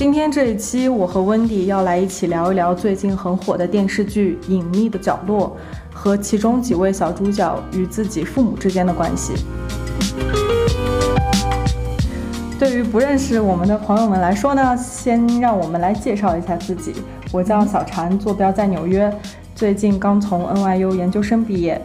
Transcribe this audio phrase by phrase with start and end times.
[0.00, 5.54] 今天这一期，我和温迪要来一起聊一聊最近很火的电视剧《隐秘的角落》
[5.94, 9.34] 和其中几位小主角与自己父母之间的关系。
[12.58, 16.94] 对于不认识我们的朋友们来说呢，先让我们来介绍一下自己。
[17.30, 19.14] 我叫小婵，坐标在纽约，
[19.54, 21.78] 最近刚从 NYU 研究生毕业。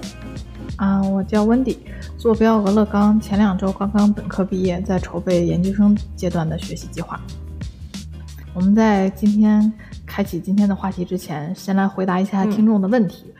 [0.77, 1.79] 啊，我叫温迪，
[2.17, 7.19] 坐标俄勒冈，前两周刚刚本科毕业，在筹备研究生阶段的学习计划。
[8.55, 9.71] 我们在今天
[10.05, 13.33] 开启今天的话题之前，先来回答一下听众的问题。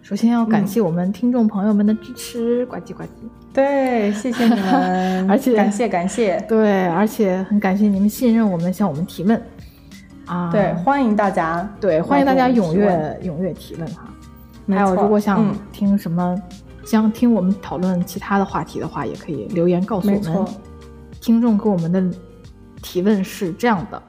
[0.00, 3.08] 首先要感谢我们听众朋友们的支持，呱唧呱唧。
[3.52, 6.40] 对，谢谢你们， 而且感谢感谢。
[6.48, 9.42] 对，而且很感谢你们信任我们，向我们提问。
[10.26, 14.04] 啊，对，欢迎大家，对，欢迎大家踊跃踊跃提问哈。
[14.68, 16.40] 还有，如果想听什么，
[16.84, 20.46] 想听我们讨论其他的话题的话，也可以留言告诉我们。
[21.20, 22.02] 听众给我们的
[22.80, 24.00] 提问是这样的。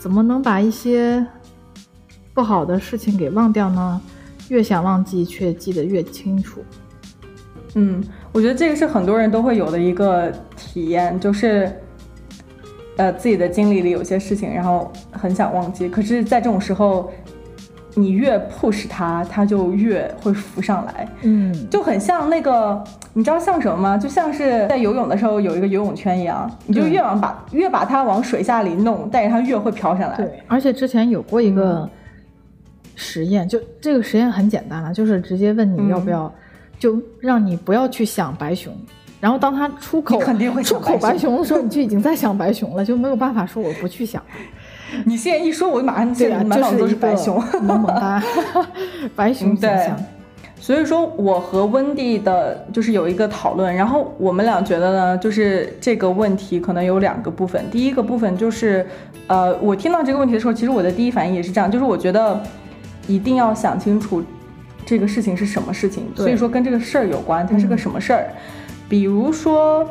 [0.00, 1.24] 怎么能把一些
[2.32, 4.00] 不好的事情给忘掉呢？
[4.48, 6.60] 越想忘记，却记得越清楚。
[7.74, 11.70] 嗯，我觉得这个是很多人都会有的一个体验，就是，
[12.96, 17.12] 呃，自己的经历里有些事情，然后很想忘记，可是，在这种时候。
[17.94, 21.08] 你越 push 它，它就越会浮上来。
[21.22, 23.98] 嗯，就很像那个，你知道像什么吗？
[23.98, 30.16] 就像是在游泳的时候有一个游泳圈一样，你就越往把越把它往水下里弄，但是它越会飘上来。
[30.16, 31.88] 对，而且之前有过一个
[32.94, 36.32] 实验，就这个实验很简单了，就是直接问你要不要，
[36.78, 38.72] 就让你不要去想白熊，
[39.20, 44.22] 然后当它出口肯定会出口白熊的时候，你就已经在想白熊了，就没有办法说我不去想。
[45.06, 48.22] 你现在一说，我马上现在满脑子都是白熊，萌萌哒，
[49.16, 49.96] 白熊形象。
[50.58, 57.64] 所以说，我和温蒂的就是有一个讨论，然后我们俩觉得呢，就是这个问题可能有两个部分。
[57.70, 58.86] 第一个部分就是，
[59.26, 62.38] 呃，我听到这个问题的时候，其实我的第一反应也是这样，就是我觉得
[63.06, 64.22] 一定要想清楚
[64.84, 68.26] 这个事情是什么事情，所以说跟这个事儿有关，它是个什么事儿，
[68.86, 69.88] 比如说。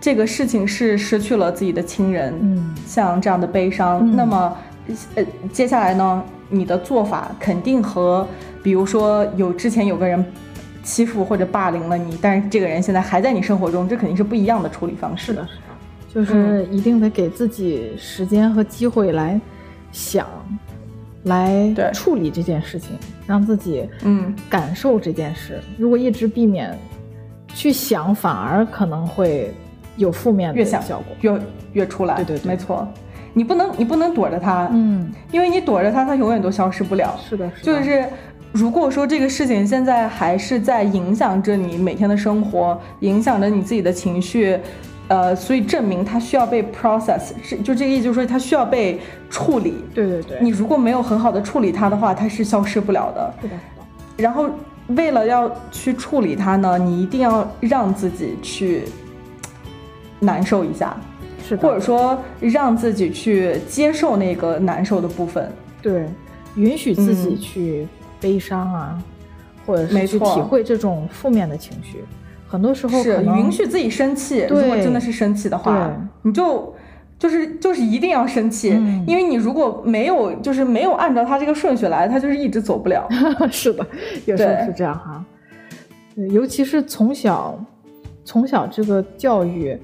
[0.00, 4.56] 这个事情是失去了自己的亲人，嗯，像这样的悲伤，那么，
[5.14, 8.26] 呃，接下来呢，你的做法肯定和，
[8.62, 10.24] 比如说有之前有个人
[10.82, 15.26] 欺负或者霸凌了你，但是这个人现在还在你生活中，这肯定是不一样的处理方式。
[15.26, 19.38] 是的，是的，就是一定得给自己时间和机会来
[19.92, 20.26] 想，
[21.24, 22.96] 来处理这件事情，
[23.26, 25.60] 让自己嗯感受这件事。
[25.76, 26.74] 如果一直避免
[27.48, 29.52] 去想，反而可能会。
[29.96, 31.40] 有负面越想效果越
[31.72, 32.86] 越出来，对对，没错，
[33.34, 37.14] 你不能你不能躲着它，嗯，因为你躲着它，它永远都消失不了。
[37.28, 38.04] 是的，就是
[38.52, 44.58] 如果说这个事情现在还是在影响着你每天的生活，影响着你自己的情绪，
[45.08, 49.74] 呃，所以证明它需要被 process，是就这个意思，就是说它需要被处理。
[49.94, 53.34] 对对对，你如果没有很好的处理它的话，它是消失不了的。
[53.42, 53.54] 是的，
[54.16, 54.48] 然后
[54.88, 58.84] 为了要去处理它呢，你一定要让自己去。
[60.20, 60.96] 难受一下，
[61.42, 65.50] 是或者说让自己去接受那个难受的部分，
[65.80, 66.06] 对，
[66.54, 67.88] 允许自己去
[68.20, 69.02] 悲伤啊，
[69.66, 72.04] 或者是去体会这种负面的情绪。
[72.46, 76.74] 很多时候是允许自己生气，如果真的是生气的话，你就
[77.18, 78.68] 就是就是一定要生气，
[79.06, 83.08] 因为你如果没有就是没有按照他这个顺序来，他就是一直走不了。
[83.50, 83.86] 是的，
[84.26, 85.24] 有时候是这样哈。
[86.14, 87.58] 对，尤其是从小
[88.24, 89.78] 从小这个教育。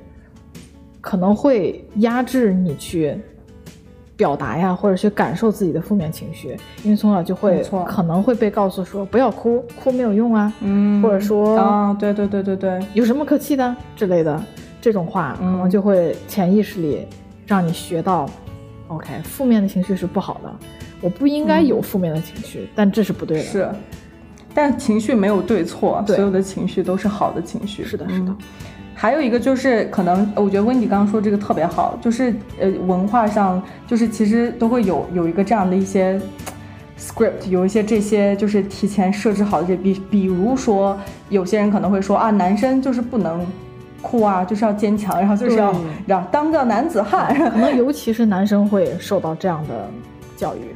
[1.06, 3.16] 可能会压制你去
[4.16, 14.42] 表达呀，或者去感受自己的负面情绪，因为从小就会可能会被告诉说不要哭，哭没有用啊，嗯，或者说啊，对对对对对，有什么可气的之类的
[14.80, 17.06] 这种话，可能就会潜意识里
[17.46, 18.28] 让你学到
[18.88, 20.52] ，OK，负面的情绪是不好的，
[21.00, 23.68] 我不应该有负面的情绪，但这是不对的，是，
[24.52, 28.34] 但情绪没有对错，所有的情绪都是好的情绪，是的，是的。
[28.98, 36.18] 还有一个就是，可能我觉得温迪刚刚说这个特别好，就是呃，文化上就是其实都会有有一个这样的一些
[36.98, 40.98] script，有一些这些就是提前设置好的这比，比如说
[41.28, 43.46] 有些人可能会说啊，男生就是不能
[44.00, 45.74] 哭啊，就是要坚强，然后就是要
[46.06, 49.90] 让当个男子汉， 可能尤其是男生会受到这样的
[50.36, 50.74] 教育。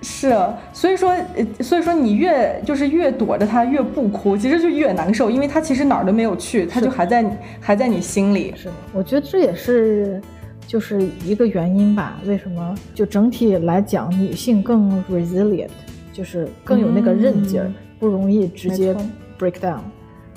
[0.00, 0.32] 是，
[0.72, 1.12] 所以说，
[1.60, 8.54] 所以说你越就是越躲着他，越不哭，其实就越难受，因为他其实哪儿都没有去，他就还在还在你心里。
[8.56, 10.22] 是的，我觉得这也是
[10.68, 12.20] 就是一个原因吧。
[12.26, 12.74] 为什么？
[12.94, 15.70] 就整体来讲，女性更 resilient，
[16.12, 17.68] 就是更有那个韧劲儿，
[17.98, 18.94] 不容易直接
[19.36, 19.80] break down，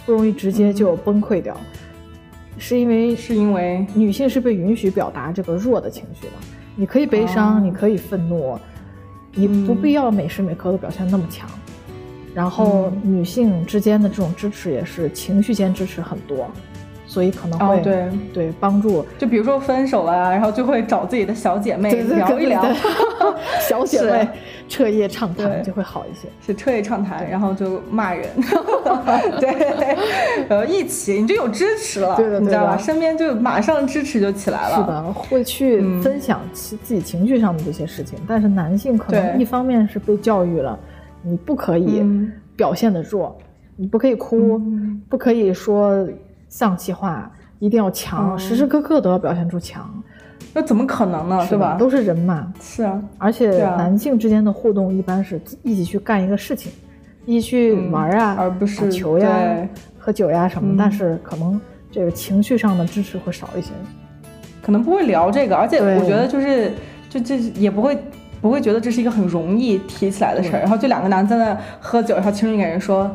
[0.07, 1.55] 不容易直接就崩溃掉，
[2.57, 6.33] 是因为是因为女性是被允许表达这个弱的情绪的，
[6.75, 8.57] 你可以悲伤，你可以愤怒。
[9.33, 11.49] 你不必要每时每刻都表现那么强，
[12.33, 16.49] 然后女性之间的这种支持也是情绪间支持很多。
[17.11, 22.65] 所以可能会对对帮助，就比如说分手了，然后就会找自己的小姐妹聊一聊，
[23.67, 24.25] 小姐 妹
[24.69, 28.29] 彻夜畅谈就会好一些，是彻夜畅谈，然后就骂人，
[29.41, 29.97] 对，
[30.47, 32.77] 呃，一起你就有支持了，你知道吧？
[32.77, 38.17] 身边就马上支持就起来了，是的，会去分享其自己情绪上的这些事情。
[38.25, 40.79] 但是男性可能一方面是被教育了，
[41.21, 42.01] 你不可以
[42.55, 43.37] 表现的弱，
[43.75, 44.61] 你不可以哭，
[45.09, 46.07] 不可以说。
[46.51, 49.89] 丧气话一定要强，时时刻刻都要表现出强，
[50.53, 51.45] 那怎么可能呢？
[51.47, 51.77] 是吧？
[51.79, 52.53] 都是人嘛。
[52.61, 56.69] 是啊，而且男性之间的互动一般是一起去干一个事情，
[57.25, 59.29] 一起去玩啊，而不是打球呀、
[59.97, 60.75] 喝酒呀什么。
[60.77, 61.59] 但是可能
[61.89, 63.69] 这个情绪上的支持会少一些，
[64.61, 65.55] 可能不会聊这个。
[65.55, 66.73] 而且我觉得就是，
[67.09, 67.97] 就这也不会
[68.41, 70.59] 不会觉得这是一个很容易提起来的事儿。
[70.59, 73.09] 然后就两个男在那喝酒，然后轻声给人说。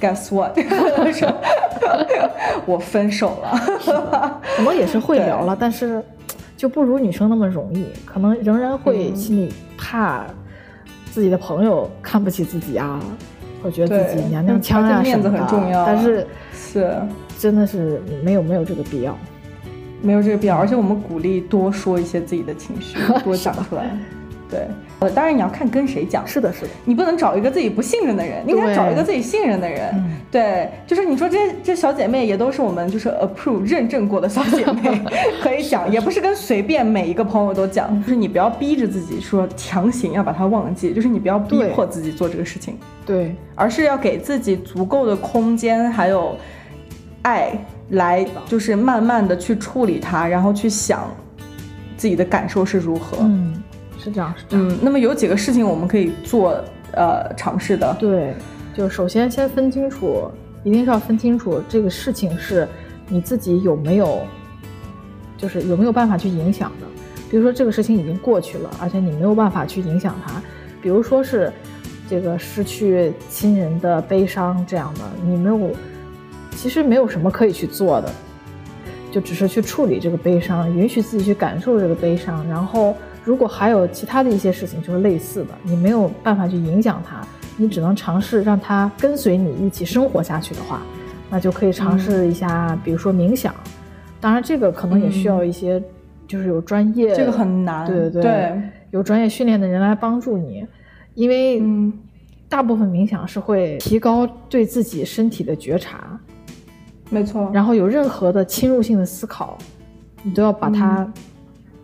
[0.00, 0.56] Guess what？
[2.66, 3.58] 我分手了。
[4.56, 6.02] 可能也是会聊了，但是
[6.56, 7.86] 就不如女生那么容易。
[8.04, 10.24] 可能仍然会心里怕
[11.12, 13.00] 自己的朋友看不起自己啊，
[13.62, 15.84] 或觉得自己娘娘腔啊面子很重要。
[15.84, 16.96] 但是是
[17.38, 19.16] 真的是没有没有这个必要，
[20.02, 20.56] 没有这个必要。
[20.56, 23.96] 而且我们鼓励多说一些自己的情绪， 多讲出来。
[24.50, 24.66] 对，
[25.00, 26.26] 呃，当然你要看跟谁讲。
[26.26, 29.92] 是的，是的，你不能找一个自己不信任的人，你应该找一个自己信任的人。
[30.30, 35.02] 对，就是你说这这小姐妹也都是我们就是 approve 认证过的小姐妹，
[35.42, 38.02] 可以讲，也不是跟随便每一个朋友都讲。
[38.02, 42.74] 就是你不要逼着自己说强行要把它忘记，就是你不要逼迫自己做这个事情。
[43.04, 46.34] 对，而是要给自己足够的空间还有
[47.20, 47.52] 爱
[47.90, 51.10] 来，就是慢慢的去处理它，然后去想
[51.96, 53.18] 自己的感受是如何。
[53.20, 53.57] 嗯。
[54.08, 54.68] 是这样，是这样。
[54.68, 56.60] 嗯，那么有几个事情我们可以做，
[56.92, 57.94] 呃，尝试的。
[57.98, 58.34] 对，
[58.74, 60.30] 就首先先分清楚，
[60.64, 62.66] 一定是要分清楚这个事情是
[63.08, 64.26] 你自己有没有，
[65.36, 66.86] 就是有没有办法去影响的。
[67.30, 70.40] 比如说这个事情已经过去了，而且你没有办法去影响它。
[70.80, 71.52] 比如说是
[72.08, 75.70] 这个失去亲人的悲伤这样的，你没有，
[76.56, 78.10] 其实没有什么可以去做的，
[79.12, 82.96] 就只是去处理这个悲伤，允许自己去感受这个悲伤，然后。
[83.28, 87.20] 如果还有其他的一些事情，就是类似的，你没有办法去影响它，
[87.58, 90.80] 你只能尝试让它跟随你一起生活下去的话，
[91.28, 93.54] 那就可以尝试一下，比如说冥想。
[94.18, 95.78] 当然，这个可能也需要一些，
[96.26, 100.66] 就是有专业，这个很难，对对对，有专业训练的人来帮助你，
[101.12, 101.62] 因为
[102.48, 106.18] 大部分冥想是会提高对自己身体的觉察，
[107.10, 107.50] 没错。
[107.52, 109.58] 然后有任何的侵入性的思考，
[110.22, 111.06] 你都要把它。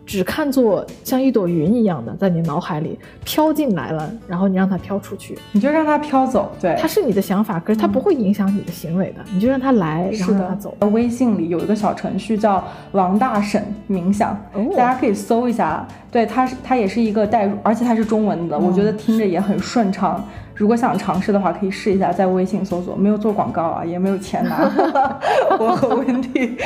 [0.05, 6.51] 只看作像一朵云一样的在你脑海里飘进来了，然后你让它飘出去，你就让它飘走。
[6.61, 10.77] 对，它是你的想法，可是它不会影响你的行为的，你就让它来，然后让它走。
[10.91, 14.39] 微信里有一个小程序叫王大婶冥想，
[14.77, 15.85] 大家可以搜一下。
[16.11, 20.23] 对，它是它也是一个代入，而且它是中文的，我觉得听着也很顺畅。
[20.55, 24.71] 如果想尝试的话，可以试一下，在微信搜索，没有做广告啊，也没有钱拿。
[25.59, 26.57] 我和温蒂，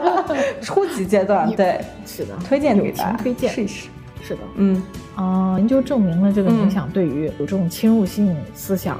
[0.62, 3.52] 初级阶段，对，是的，推荐给大家，推荐。
[3.52, 3.88] 试一试。
[4.22, 4.82] 是的，嗯。
[5.14, 8.98] 啊，研究证明了这个冥想对于有这种侵入性思想，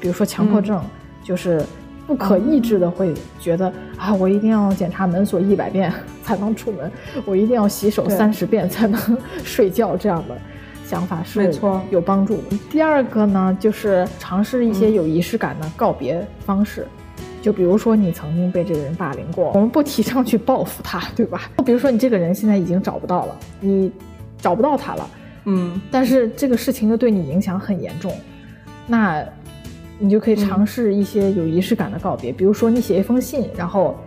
[0.00, 0.82] 比如说强迫症，
[1.22, 1.64] 就是
[2.06, 5.92] 不可抑制的会觉得啊，我一定要检查门锁一百遍
[6.24, 6.90] 才能出门，
[7.24, 9.00] 我一定要洗手三十遍才能
[9.44, 10.36] 睡觉这样的。
[10.86, 12.40] 想法是没错，有帮助。
[12.70, 16.86] 第二个呢，就是尝试一些有仪式感的告别方式，
[17.42, 21.50] 就比如说你曾经被这个人霸凌过，我们不提倡去报复他， 对吧？
[21.64, 23.90] 比如说你这个人现在已经找不到了，你
[24.38, 25.10] 找不到他了，
[25.46, 28.12] 嗯，但是这个事情又对你影响很严重，
[28.86, 29.24] 那
[29.98, 33.98] 你就可以尝试一些有仪式感的告别，比如说你写一封信，然后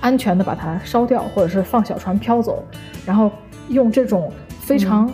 [0.00, 2.62] 安全的把它烧掉，或者是放小船飘走，
[3.06, 3.30] 然后
[3.70, 5.10] 用这种非常。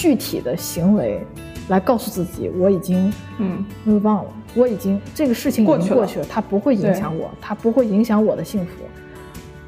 [0.00, 1.20] 具体的行为，
[1.68, 8.70] 来告诉自己，我已经嗯，我忘了，我已经这个事情已经过去了，它不会影响我，它不会影响我的幸福。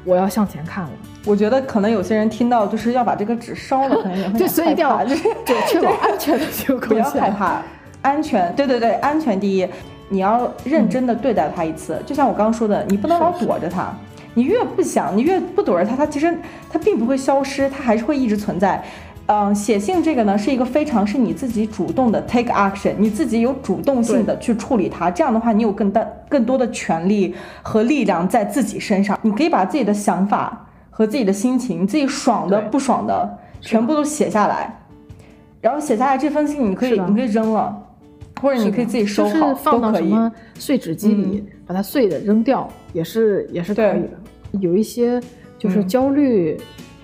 [0.03, 0.89] 我要向前看了。
[1.23, 5.23] 我觉得可能有些人听到就是要把这个纸烧了，可能也会 害怕，就是
[5.67, 7.61] 确保安全的情况不要害怕，
[8.01, 9.67] 安全，对对对，安全第一。
[10.09, 13.95] 你要认真的对待他一次，就像我刚刚说的，你不能老躲着他。
[14.33, 16.35] 你越不想，你越不躲着它，它其实
[16.71, 18.83] 它并不会消失，它还是会一直存在。
[19.27, 25.09] 嗯，写信这个呢，是一个非常是你自己主动的 take action，你自己有主动性的去处理它。
[25.09, 29.17] 这样的话，你有更大、更多的权利和力量在自己身上。
[29.21, 34.77] 你可以把自己的想法和自己的心情、自己爽的、不爽的，全部都写下来。
[35.61, 37.81] 然后写下来这封信，你可以，你可以扔了，
[38.41, 44.09] 或者你可以自己收好，放到什么碎纸机里，把它碎的扔掉，也是也是可以的。
[44.59, 45.21] 有一些
[45.57, 46.59] 就是焦虑。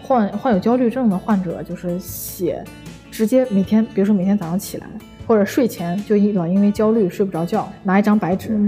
[0.09, 2.63] 患患有焦虑症的患者，就是写，
[3.11, 4.87] 直接每天，比如说每天早上起来
[5.27, 8.59] 或者睡前，就一老因为焦虑睡不着觉，拿一张白纸，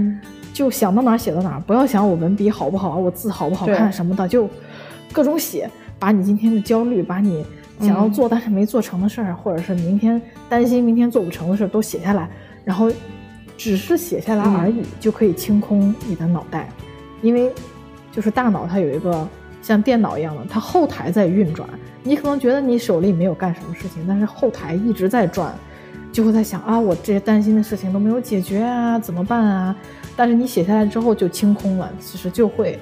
[0.52, 4.48] 就想到哪写到哪，不要想我文笔好不好，我字好不好看什么的，就
[5.12, 5.68] 各种写，
[5.98, 7.44] 把你今天的焦虑，把你
[7.80, 12.30] 想要做但是没做成的事儿，或者是明天担心明天做不成的事儿都写下来，
[12.64, 12.88] 然后
[13.56, 16.68] 只是写下来而已，就可以清空你的脑袋，
[17.20, 17.50] 因为
[18.12, 19.28] 就是大脑它有一个。
[19.62, 21.66] 像电脑一样的，它后台在运转。
[22.02, 25.54] 你可能觉得你手里没有干什么事情，但是后台一直在转，
[26.12, 29.74] 就会在想啊，我这些担心的事情都没有解决啊，怎么办啊？
[30.16, 32.78] 但是你写下来之后就清空了，其实就会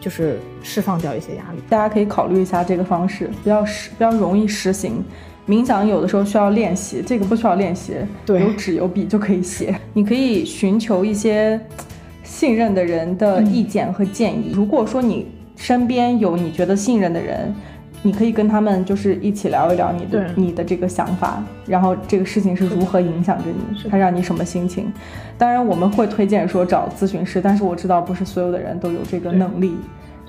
[0.00, 1.60] 就是释放掉一些压力。
[1.68, 5.04] 大家可以考虑一下这个方式，比较实，比较容易实行。
[5.48, 7.94] 冥想有的时候需要练习，这个不需要练习，
[8.24, 9.76] 对，有纸有笔就可以写。
[9.92, 11.60] 你可以寻求一些
[12.22, 14.52] 信任的人的意见和建议。
[14.54, 15.26] 如果说你
[15.60, 17.54] 身边有你觉得信任的人，
[18.02, 24.90] 你可以跟他们就是一起聊一聊你的你的这个想法，然后这个事情是如何影响着你，它让你什么心情。
[25.36, 29.74] 当然我们会推荐说找咨询师，但是我知道不是所有的人都有这个能力，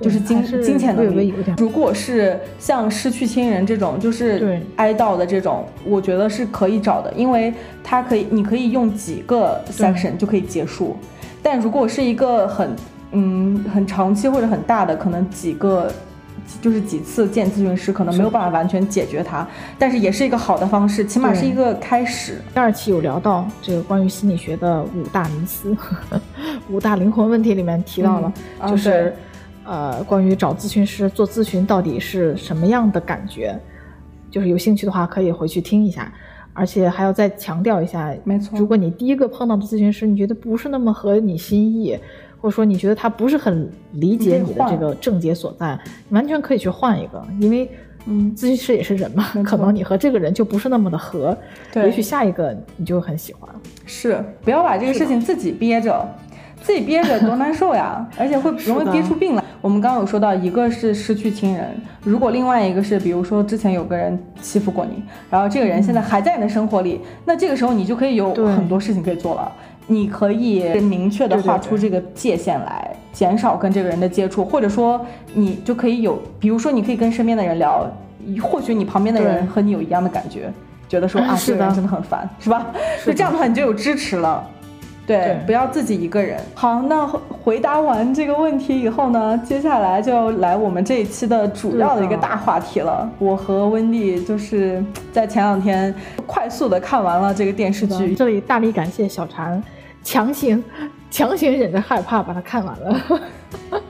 [0.01, 1.33] 就是金金钱能力。
[1.57, 10.97] 如果是像失去亲人这种，就是哀悼的这种，我觉得是可以找的，因为它可以，你可以用几个 section 就可以结束。
[11.41, 12.75] 但如果是一个很
[13.11, 15.91] 嗯，很长期或者很大的，可能几个，
[16.61, 19.45] 就是几次见咨询师，可能没有办法完全解决它，
[19.77, 22.39] 但是也是一个好的方式，起码是一个开始。
[22.53, 25.75] 第二期有聊到这个关于心理学的五大迷思，
[26.71, 28.33] 五大灵魂问题里面提到了，
[28.67, 29.13] 就是
[29.65, 33.59] 呃，关于找咨询师做咨询到底是什么样的感觉，
[34.29, 36.11] 就是有兴趣的话可以回去听一下，
[36.53, 41.99] 而且还要再强调一下，没错，如果你第一个碰到的咨询师，你觉得不是那么合你心意。
[42.41, 45.79] 或者说你觉得他不是很理解你的这个症结所在，
[46.09, 47.69] 完全可以去换一个，因为，
[48.07, 51.37] 嗯，咨询师也是人嘛，可能你和这个人就不是那么的合，
[51.71, 53.47] 对，也许下一个你就很喜欢。
[53.85, 56.03] 是，不要把这个事情自己憋着，
[56.63, 59.43] 自己憋着多难受呀， 而且会容易憋出病来。
[59.61, 61.69] 我们刚刚有说到，一个是失去亲人，
[62.03, 69.51] 如果另外一个是，比如说之前有个人欺负过你，然后这个人现在还在你的生活里，那这个时候你就可以有很多事情可以做了。
[69.91, 77.85] 你可以明确的画出这个界限来，减少跟这个人的接触，或者说你就可以有，比如说你可以跟身边的人聊，
[78.41, 80.49] 或许你旁边的人和你有一样的感觉，
[80.87, 82.67] 觉得说啊这个人真的很烦，是吧？
[83.05, 84.41] 就这样的话你就有支持了，
[85.05, 86.39] 对，不要自己一个人。
[86.55, 93.09] 好，那回答完这个问题以后呢，接下来就来我们这一期的主要的一个大话题了。
[93.19, 94.81] 我和温蒂就是
[95.11, 95.93] 在前两天
[96.25, 99.61] 快速的看完了这个电视剧，这里大力感谢小婵。
[100.03, 100.63] 强行，
[101.09, 103.21] 强行忍着害怕把它看完了。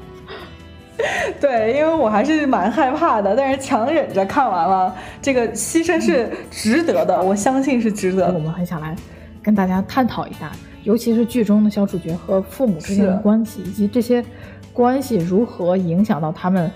[1.40, 4.96] 对，因为我还是蛮害怕的，但是强忍着看完了。
[5.22, 8.34] 这个牺牲是值得的，我相信是值得的。
[8.34, 8.96] 我们很想来
[9.42, 10.52] 跟大家探讨一下，
[10.84, 14.24] 尤其是剧中的小主角和父母之间的关系，以及这些
[14.72, 16.70] 关系如何影响到他们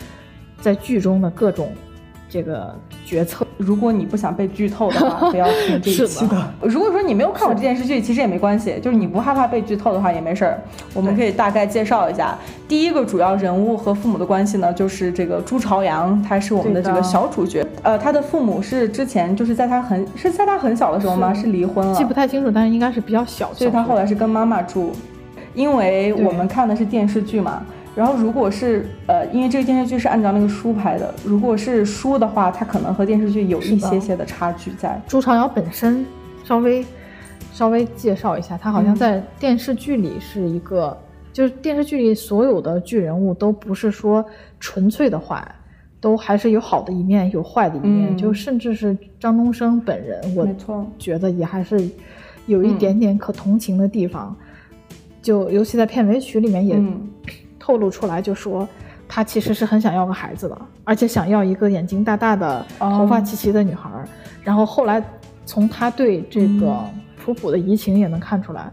[0.59, 1.71] 在剧中的各种。
[2.35, 2.75] 这个
[3.05, 6.35] 决策，如果你不想被剧透的话，不要听这一期的。
[6.59, 10.59] 如果说你没有看过这电视剧，其实也没关系，就是你不害怕被剧透的话也没事儿。
[10.93, 12.37] 我们可以大概介绍一下，
[12.67, 17.65] 第一个主要人物和父母的关系呢，就是这个朱朝阳，他是我们的这个小主角。
[17.83, 21.33] 呃，他的父母是之前就是在他很是在他很小的时候吗？
[21.33, 24.91] 是离婚了，记不太清楚，但是应该是比较小，所以他后来是跟妈妈住。
[25.53, 27.63] 因为我们看的是电视剧嘛。
[27.95, 35.01] 然后，如果是呃，因为这个电视剧是按照那个书拍的，如果是书的话，它可能和电视剧有一些些的差距在。
[35.07, 36.05] 朱朝阳本身，
[36.43, 36.85] 稍微
[37.53, 40.97] 稍微介绍一下，他好像在电视剧里是一个，
[41.31, 44.25] 就是电视剧里所有的剧人物都不是说
[44.59, 45.41] 纯粹的坏，
[46.01, 50.45] 都还是有好的一面，有坏的一面，就甚至是张东升本人，我
[50.99, 51.89] 觉得也还是
[52.45, 54.35] 有一点点可同情的地方，
[55.21, 56.77] 就尤其在片尾曲里面也。
[57.65, 58.67] 透露出来就说，
[59.07, 63.89] 他其实是很想要个孩子的，而且想要一个眼睛大大的、头发齐齐的女孩。
[64.43, 65.03] 然后后来
[65.47, 66.77] 从他对这个
[67.17, 68.69] 普普的移情也能看出来，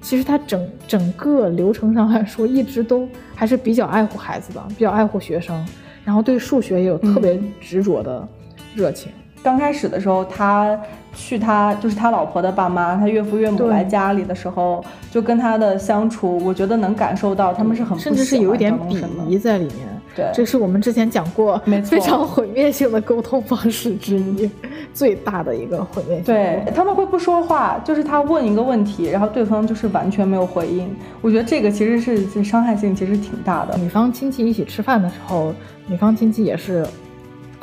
[0.00, 5.62] 其实他整整个流程上来说，一直都还是比较爱护孩子的，比较爱护学生，
[6.02, 8.26] 然后对数学也有特别执着的
[8.74, 9.12] 热情。
[9.46, 10.76] 刚开始的时候，他
[11.14, 19.86] 去他就是他老婆的爸妈，他岳父岳母来家里的时候，就跟他的相处，我觉得能感受到他们是很甚至是有一点鄙夷在里面。
[20.16, 24.50] 对，这是我们之前讲过非常毁灭性的沟通方式之一，
[24.92, 26.24] 最大的一个毁灭性。
[26.24, 30.92] 对，他们会不说话，就是他问一个问题，然后对方就是完全没有回应。
[31.20, 33.78] 我觉得这个其实是伤害性其实挺大的。
[33.78, 35.54] 女方亲戚一起吃饭的时候，
[35.86, 36.84] 女方亲戚也是。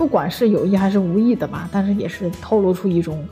[0.04, 3.26] 不管是有意还是无意的吧，但是也是透露出一种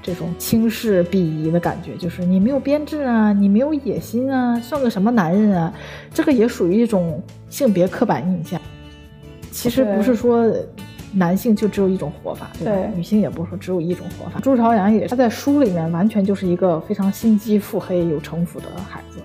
[0.00, 5.74] 这种轻视、鄙夷的感觉，就是你没有编制啊，你没有野心啊，算个什么男人啊？
[6.14, 8.60] 这个也属于一种性别刻板印象。
[9.50, 10.48] 其实不是说
[11.12, 12.72] 男性就只有一种活法，对吧？
[12.94, 14.38] 女性也不是说只有一种活法。
[14.38, 19.18] 朱朝阳也是，他在书里面完全就是一个非常心机腹黑、有城府的孩子。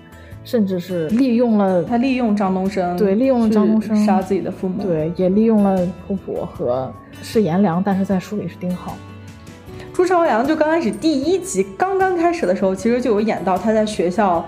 [0.48, 6.90] 甚至是利用了他，利用张东升，对，利用了张东升杀自己的父母，对，也利用了普普和
[7.20, 8.96] 是颜良，但是在书里是丁浩。
[9.92, 14.42] 朱朝阳就刚开始第一集刚刚开始的时候，其实就有演到他在学校，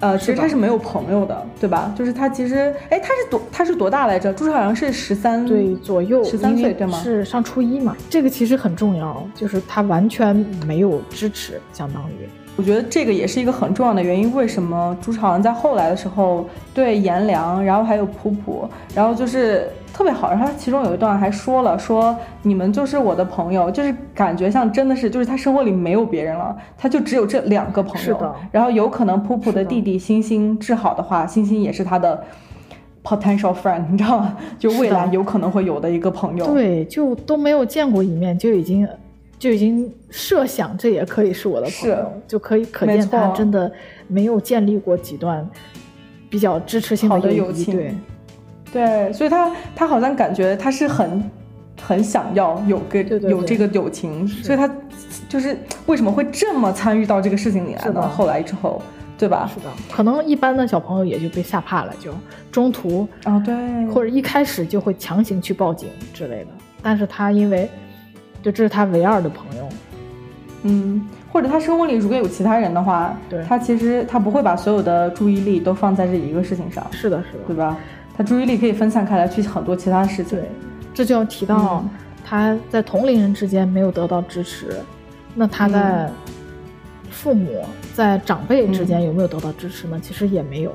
[0.00, 1.90] 呃，其实他是没有朋友的，对吧？
[1.96, 4.30] 就是他其实，哎，他是多他是多大来着？
[4.34, 7.00] 朱朝阳是十三岁左右，十三岁对吗？
[7.02, 7.96] 是上初一嘛？
[8.10, 10.36] 这个其实很重要，就是他完全
[10.66, 12.28] 没有支持，相当于。
[12.56, 14.34] 我觉得这个也是一个很重要的原因。
[14.34, 20.30] 为什么朱朝阳在后来的时候对颜良，然后还有普普，然后就是特别好。
[20.30, 28.34] 然后他其中有一段还说了，说你们就是我的朋友，就是感觉像真的是，就是他生活里没有别人了，他就只有这两个朋友。
[28.50, 32.24] 然后有可能普普的弟弟星星治好的话，星星也是他的
[33.04, 34.34] potential friend，你知道吗？
[34.58, 36.46] 就未来有可能会有的一个朋友。
[36.46, 38.88] 对，就都没有见过一面，就已经。
[39.38, 43.70] 就已经设想这也可以是我的朋友，就可以可见他真的
[44.08, 45.46] 没有建立过几段
[46.30, 47.76] 比较支持性的友情。
[47.76, 47.94] 对，
[48.72, 51.22] 对，所以他他好像感觉他是很
[51.80, 54.68] 很想要有个有这个友情，所以他
[55.28, 58.08] 就是为什么会这么参与到这个事情里来呢？
[58.08, 58.80] 后来之后，
[59.18, 59.50] 对吧？
[59.52, 62.10] 是的，可能一般的小朋友也就被吓怕了，就
[62.50, 63.54] 中途啊对，
[63.88, 66.48] 或者一开始就会强行去报警之类的，
[66.82, 67.68] 但是他因为。
[68.46, 69.68] 就这是他唯二的朋友，
[70.62, 77.76] 嗯，或者他生活里如果有其他人的话，对，他其实他不会把所有的注意力都放在这一个事情上，是的，是的，对吧？
[78.16, 80.38] 他注意力可以分散开来去很多其他事情。
[80.38, 80.48] 对，
[80.94, 81.84] 这就要提到
[82.24, 84.76] 他在同龄人之间没有得到支持，
[85.34, 86.08] 那他在
[87.10, 89.98] 父母在长辈之间有没有得到支持呢？
[90.00, 90.72] 其实也没有。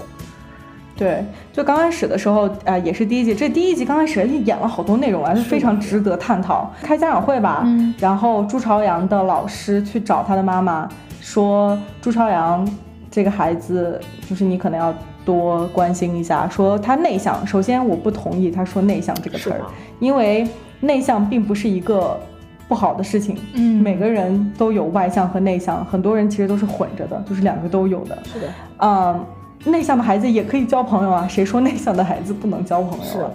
[0.98, 3.34] 对，就刚开始的时候，呃，也是第一季。
[3.34, 6.72] 这第一集刚开始演了好多内容啊，就非常值得探讨。
[6.84, 7.66] 开家长会吧，
[7.98, 10.88] 然后朱朝阳的老师去找他的妈妈，
[11.20, 12.68] 说朱朝阳
[13.10, 14.00] 这个孩子，
[14.30, 14.94] 就是你可能要
[15.26, 16.48] 多关心一下。
[16.48, 19.62] 说他内向，首先我不同意他说内向这个词儿，
[20.00, 20.48] 因为
[20.82, 22.20] 内向并不是一个
[22.68, 23.36] 不好的事情。
[23.54, 28.16] 嗯，每个人都有外向和内向，很多人其实都是混着的，就是两个都有的。
[28.32, 29.26] 是的，嗯。
[29.66, 33.06] 内向的孩子也可以交朋友啊，谁说内向的孩子不能交朋友？
[33.06, 33.26] 是，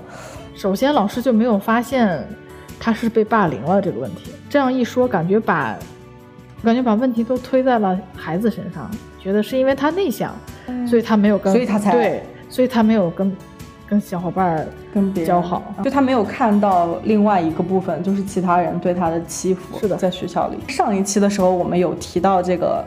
[0.61, 2.27] 首先老师就没有发现
[2.81, 4.33] 他是被霸凌了这个问题。
[4.49, 5.77] 这样一说，感觉把
[6.65, 10.35] 感觉把问题都推在了孩子身上，觉得是因为他内向，
[10.89, 13.37] 所以他没有跟，所以他才对，所以他没有跟
[13.89, 19.79] 跟小伙伴跟别人交好，就他没有看到另外一个部分，就是其他人对他的欺负。
[19.79, 22.85] 是的，在学校里，上一期的时候我们有提到这个。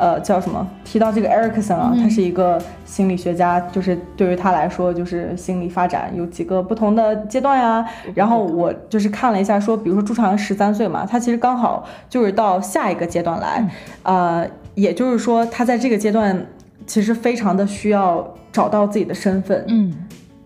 [0.00, 0.66] 呃，叫什么？
[0.82, 7.84] 提到这个 Erikson 啊，他是一个心理学家，就是对于他来说，就是心理发展有几个不同的阶段呀。
[8.14, 13.70] 然后我就是看了一下，说，比如说朱朝阳十三岁嘛，他其实刚好就是到下一个阶段来，
[14.02, 16.46] 呃，也就是说他在这个阶段
[16.86, 19.92] 其实非常的需要找到自己的身份，嗯。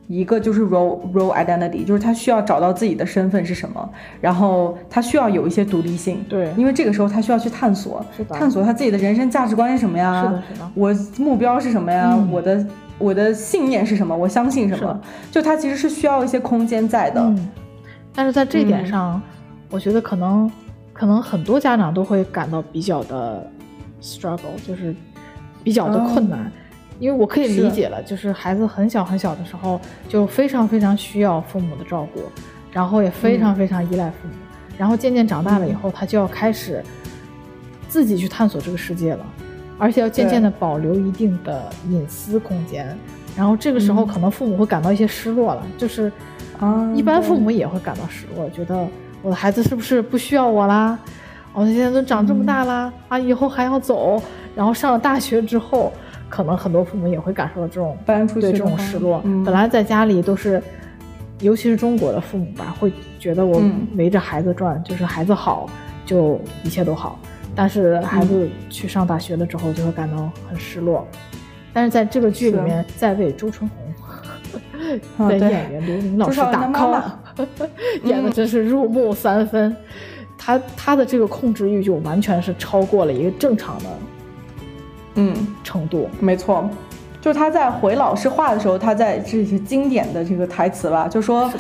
[0.07, 3.91] 一个就是 role role identity，就是他需要找到自己的身份是什么，
[4.21, 10.23] 然后他需要有一些独立性，对，因为这个时候他需要去探索，探索他自己的人生价值观是什么呀？
[10.23, 10.71] 是的，是的。
[10.75, 12.15] 我目标是什么呀？
[12.31, 12.67] 我的
[12.99, 14.15] 我的信念是什么？
[14.15, 15.01] 我相信什么？
[15.31, 17.21] 就他其实是需要一些空间在的。
[17.23, 17.49] 嗯，
[18.15, 19.21] 但是在这点上，
[19.71, 20.51] 我觉得可能
[20.93, 23.51] 可能很多家长都会感到比较的
[24.03, 24.95] struggle，就是
[25.63, 26.53] 比较的困难。
[26.99, 32.23] 因为我可以理解了，就是孩子很小很小的时候就非常非常需要父母的照顾，
[32.73, 34.35] 然后也非常非常依赖父母，
[34.79, 36.83] 然后渐渐长大了以后，他就要开始
[37.89, 39.27] 自己去探索这个世界了，
[39.79, 42.97] 而且要渐渐的保留一定的隐私空间，
[43.37, 46.11] 然后这个时候可能父母会感到一些失落了，就是
[46.59, 48.87] 啊，一般父母也会感到失落，觉得
[49.21, 50.99] 我的孩子是不是不需要我啦？
[51.53, 54.21] 我现在都长这么大啦，啊，以后还要走，
[54.57, 55.93] 然后上了大学之后，
[56.35, 59.21] 可能很多父母也会感受到这种搬出去对这种失落。
[59.45, 60.61] 本来在家里都是，
[61.39, 63.63] 尤其是中国的父母吧，会觉得我
[63.95, 65.71] 围着孩子转，就是孩子好
[66.05, 67.17] 就一切都好。
[67.55, 71.07] 但是孩子去上大学了之后，就会感到很失落。
[71.73, 73.71] 但是在这个剧里面，在为周春
[75.17, 77.01] 红 的演员刘琳老师打 call，
[78.03, 79.77] 演的真是入木三分。
[80.37, 83.85] 他他的这个控制欲就完全是超过了一个正常的，
[85.15, 86.09] 嗯，程度。
[86.21, 86.69] 没错，
[87.21, 91.51] 就是他在回老师话的时候，他在这些经典的这个台词吧，就说，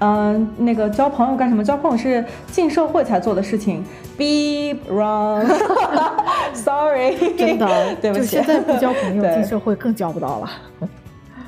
[0.00, 1.62] 嗯，那个交朋友干什么？
[1.64, 3.84] 交朋友是进社会才做的事情。
[4.18, 5.46] Be wrong，Sorry，
[7.38, 8.26] 真的， 对不起。
[8.26, 10.50] 现在不交朋友，进社会更交不到了。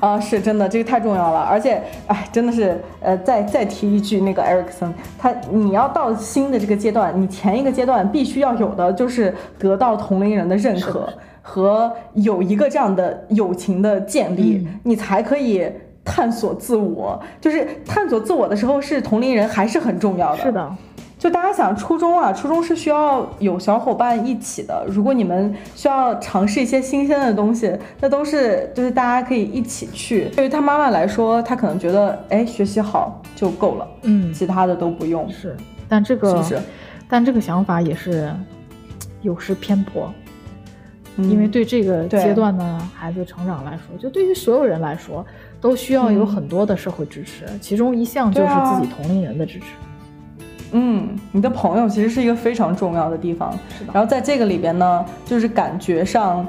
[0.01, 11.07] 啊，是真的，这个太重要了，而且，哎，真的是，呃，再再提一句，那个艾瑞克森，他你要到新的这个阶段，你前一个阶段必须要有的就是得到同龄人的认可
[11.47, 15.63] 和有一个这样的友情的建立，你才可以
[16.03, 17.21] 探索自我。
[17.39, 20.41] 就是探索自我的时候，是同龄人还是很重要的。
[20.41, 20.75] 是的。
[21.19, 24.83] 就大家想，初中啊，初中是需要有小伙伴一起的。
[24.87, 30.25] 如果你们需要尝试一些新鲜的东西，那都是就是大家可以一起去。
[30.35, 35.29] 对于他妈妈来说，他可能觉得，哎，学习好就够了，嗯，其他的都不用。
[35.29, 35.55] 是，
[35.87, 36.59] 但这个，是不是？
[37.07, 38.31] 但这个想法也是
[39.21, 40.13] 有失偏颇，
[41.17, 45.25] 因为对这个阶段的孩子成长来说，就对于所有人来说，
[45.61, 49.65] 都需要有很多的社会支持，其中一项就是自己同龄人的支持。
[50.71, 53.51] 嗯，你的朋友其实是一个非常重要的地方。
[53.77, 53.91] 是的。
[53.93, 56.45] 然后在这个里边呢，就是感觉上，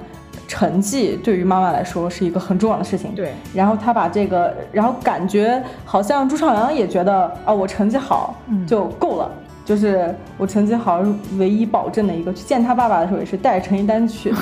[0.48, 3.14] 成绩对于妈妈来说是一个很重要的事情。
[3.14, 3.32] 对。
[3.54, 8.34] 然后他把这个，然后感觉好像朱朝阳也觉得啊，我成绩好
[8.66, 9.30] 就够了，
[9.66, 11.02] 就是我成绩好
[11.36, 12.32] 唯一保证的一个。
[12.32, 14.32] 去见他爸爸的时候也是带着成绩单去，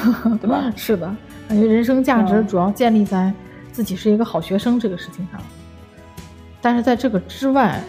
[0.41, 0.71] 对吧？
[0.77, 1.13] 是的，
[1.49, 3.33] 感觉人生价值主要建立在
[3.73, 5.41] 自己是一个好学生这个事情上。
[6.63, 7.81] 但是在这个之外。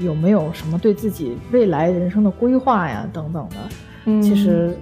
[0.00, 3.56] 有没有什么对自己未来人生的规划呀，等等的，
[4.06, 4.76] 嗯，其实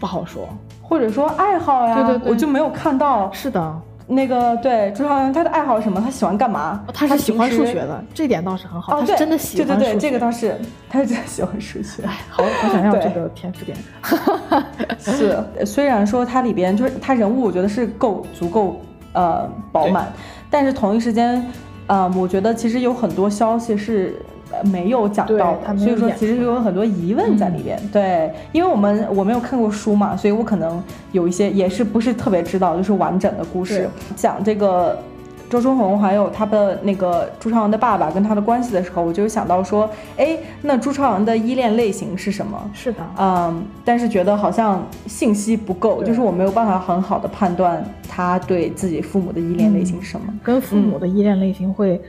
[0.00, 0.48] 不好说，
[0.80, 3.30] 或者说爱好呀，对对，我就没有看到。
[3.34, 6.00] 是的，那个对朱朝阳，他的爱好是什么？
[6.00, 6.84] 他喜欢干嘛？
[6.92, 9.00] 他是喜欢数学的，这点倒是很好。
[9.00, 10.54] 他是真的喜欢对对对，这个倒是，
[10.88, 12.02] 他是真的喜欢数学。
[12.02, 13.78] 哎，好，我想要这个天赋点。
[14.98, 18.80] 是，虽然说它里边就是他人物，我觉得是够足够
[19.12, 20.12] 呃饱满，
[20.50, 21.42] 但是同一时间，
[21.86, 24.20] 呃，我觉得其实有很多消息是。
[24.64, 27.80] 没有讲到的，所以说其实有很多疑问在里边。
[27.92, 30.82] 对，因为我们我没有看过书嘛，所以我可能
[31.12, 33.88] 有一些也是不是特别知道，就是完整的故事。
[34.16, 34.98] 讲这个
[35.48, 42.70] 周春红还有他的那个朱朝阳的爸爸跟他的关系的时候，我就想到说，哎，那朱朝阳的依恋类型是什么？
[42.72, 52.00] 是的，嗯，但是觉得好像信息不够，就是我没有办法很好的判断他对自己父母的依恋类型是什么，跟父母的依恋类型会。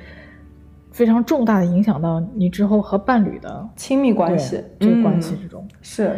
[1.02, 6.12] 非常重大的影响到你之后和伴侣的亲密关系，这个关系之中是，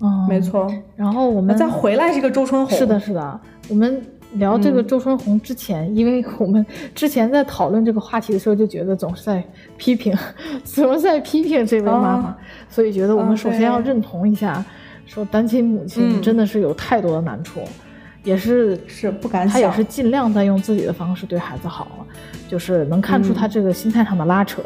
[0.00, 0.66] 嗯，没错。
[0.96, 3.40] 然后我们再回来这个周春红，是的，是的。
[3.68, 4.02] 我们
[4.36, 6.64] 聊这个周春红之前，因为我们
[6.94, 9.44] 之前在讨论这个话题的时候，就觉得总是在
[9.76, 10.16] 批评，
[10.64, 12.34] 总是在批评这位妈妈，
[12.70, 14.64] 所以觉得我们首先要认同一下，
[15.04, 17.60] 说单亲母亲真的是有太多的难处。
[18.24, 22.06] 也是是不敢，他也是尽量在用自己的方式对孩子好，
[22.48, 24.62] 就是能看出他这个心态上的拉扯，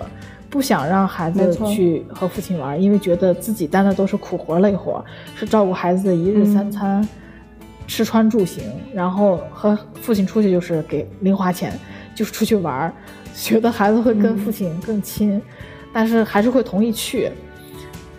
[0.50, 7.06] 不想让孩子去和父亲玩，因为觉得自己担的都是苦活累活，是照顾孩子的一日三餐，
[7.86, 11.72] 吃穿住行，然后和父亲出去就是给零花钱，
[12.14, 12.92] 就是出去玩，
[13.34, 15.40] 觉得孩子会跟父亲更亲，
[15.92, 17.30] 但是还是会同意去。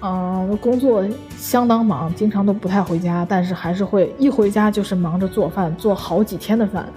[0.01, 1.03] 嗯，工作
[1.37, 6.87] 相当忙，经常都不太回家，但是还是会一回家就是忙着做饭，做好几天的饭，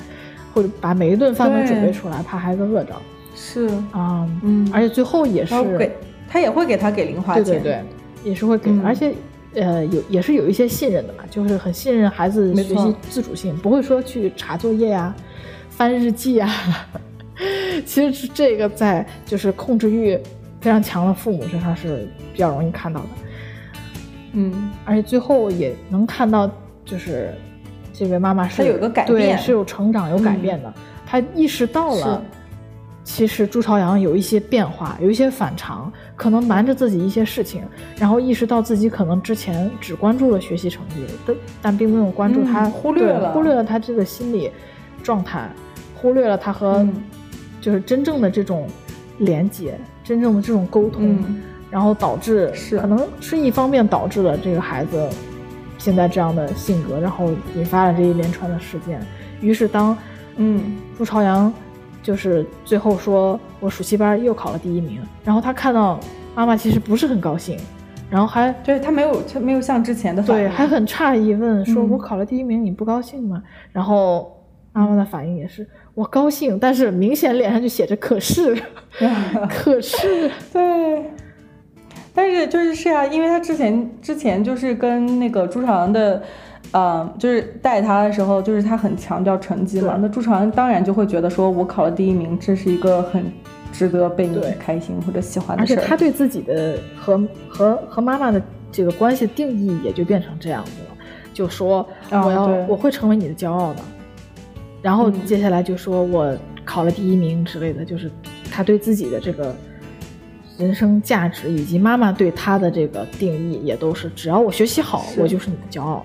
[0.53, 2.95] 或者把每一顿饭都准备出来，怕孩子饿着。
[3.35, 5.97] 是啊，嗯，而且最后也是给
[6.29, 7.83] 他也会给他给零花钱，对对对，
[8.23, 9.15] 也是会给，而且
[9.55, 15.15] 呃有也是有一些信任的嘛，就是很信任孩子学习自主性，不会说去查作业呀、
[15.71, 16.53] 翻日记呀。
[17.87, 20.19] 其实这个在就是控制欲。
[20.61, 23.07] 非常强的父母身上是比较容易看到的，
[24.33, 26.51] 嗯，而且最后也能看到，
[26.85, 27.35] 就是
[27.93, 30.73] 这位妈妈是有个改变，是有成长、有改变的。
[31.07, 32.23] 她意识到了，
[33.03, 37.63] 其实朱朝阳有一些变化，有一些反常，可能瞒着自己一些事情，
[37.97, 40.97] 然后意识到自己可能之前只关注了学习成绩，
[41.27, 44.51] 但但并没有关注他忽略了忽略了他这个心理
[45.03, 45.51] 状态，
[45.97, 46.87] 忽略了他和
[47.61, 48.69] 就是真正的这种
[49.21, 51.25] 连接，真正的这种沟通，
[51.71, 55.09] 然后导致是可能是一方面导致了这个孩子
[55.79, 59.01] 现在这样的性格，然后引发了这一连串的事件。
[59.41, 59.97] 于是当
[60.37, 61.53] 嗯朱朝阳
[62.03, 66.01] 就是最后说我暑期班又考了第一名，然后他看到
[66.35, 67.57] 妈妈其实不是很高兴。
[68.11, 74.37] 然后还对他没有，他没有像之前的对，还很诧异问说：“我考了第一名，你不高兴吗？”然后
[74.73, 78.57] 妈妈的反应也是：“我高兴，但是明显脸上就写着可是，
[79.51, 81.05] 可是。”对，
[82.15, 86.23] 但是就是是啊，因为他之前之前就是跟那个朱朝阳的，
[86.73, 89.99] 呃，就是带他的时候，就是他很强调成绩嘛。
[90.01, 93.25] 那朱朝阳当然就会觉得说，我考了第一名，这是一个很。
[93.73, 100.97] 值得被你开心或者喜欢的事，而且他对自己的和和和妈妈的这个关系定义也就变成这样子了，
[101.33, 103.83] 就说我要我会成为你的骄傲的，
[104.83, 108.11] 然后接下来就说我考了第一名之类的，就是
[108.51, 109.55] 他对自己的这个
[110.59, 116.05] 人生价值以及妈妈对他的这个定义也都是，只要我学习好，我就是你的骄傲。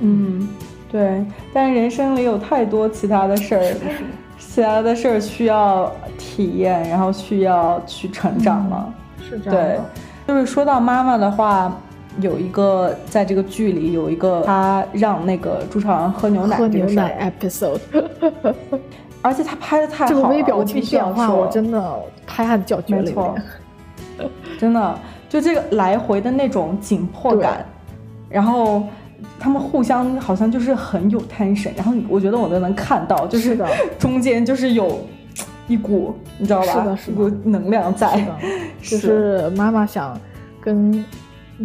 [0.00, 0.48] 嗯，
[0.90, 3.74] 对，但人生里有太多其他的事儿。
[4.40, 8.92] 其他的事儿需要体验，然后需要去成长了，
[9.22, 9.54] 是这样。
[9.54, 9.78] 对，
[10.26, 11.80] 就是说到妈妈的话，
[12.20, 17.80] 有一个在这个剧里有一个他让那个朱朝阳喝牛奶喝牛奶 episode，
[19.22, 23.34] 而且他拍的太好了，这个微表情变化我真的拍案叫绝了，没错，
[24.58, 27.64] 真的就这个来回的那种紧迫感，
[28.28, 28.82] 然后。
[29.38, 33.58] 他们互相好像就是很有 tension，然后我觉得我都能看到，就是
[33.98, 34.98] 中间就是有
[35.66, 38.22] 一股你知道吧，一股能量在。
[38.82, 40.18] 就是妈妈想
[40.60, 41.04] 跟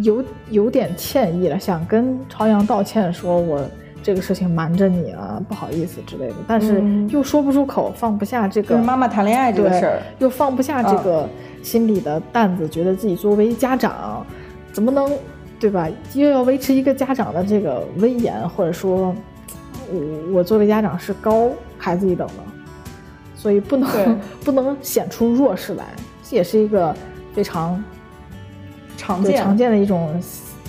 [0.02, 3.60] 有有点歉意了，想跟朝阳道歉，说我
[4.02, 11.28] 这个事情瞒着你了，不好意思之类的，但是又说不出口，放不下这个妈妈谈恋爱这个事儿，又放不下这个
[11.62, 14.24] 心里的担子，觉得自己作为家长
[14.72, 15.10] 怎么能。
[15.58, 15.88] 对吧？
[16.12, 19.16] 又要维持一个家长的这个威严，或者说，
[19.90, 22.34] 我我作为家长是高孩子一等的，
[23.34, 25.84] 所以不能 不能显出弱势来，
[26.22, 26.94] 这也是一个
[27.34, 27.82] 非常
[28.96, 30.20] 常见常见的一种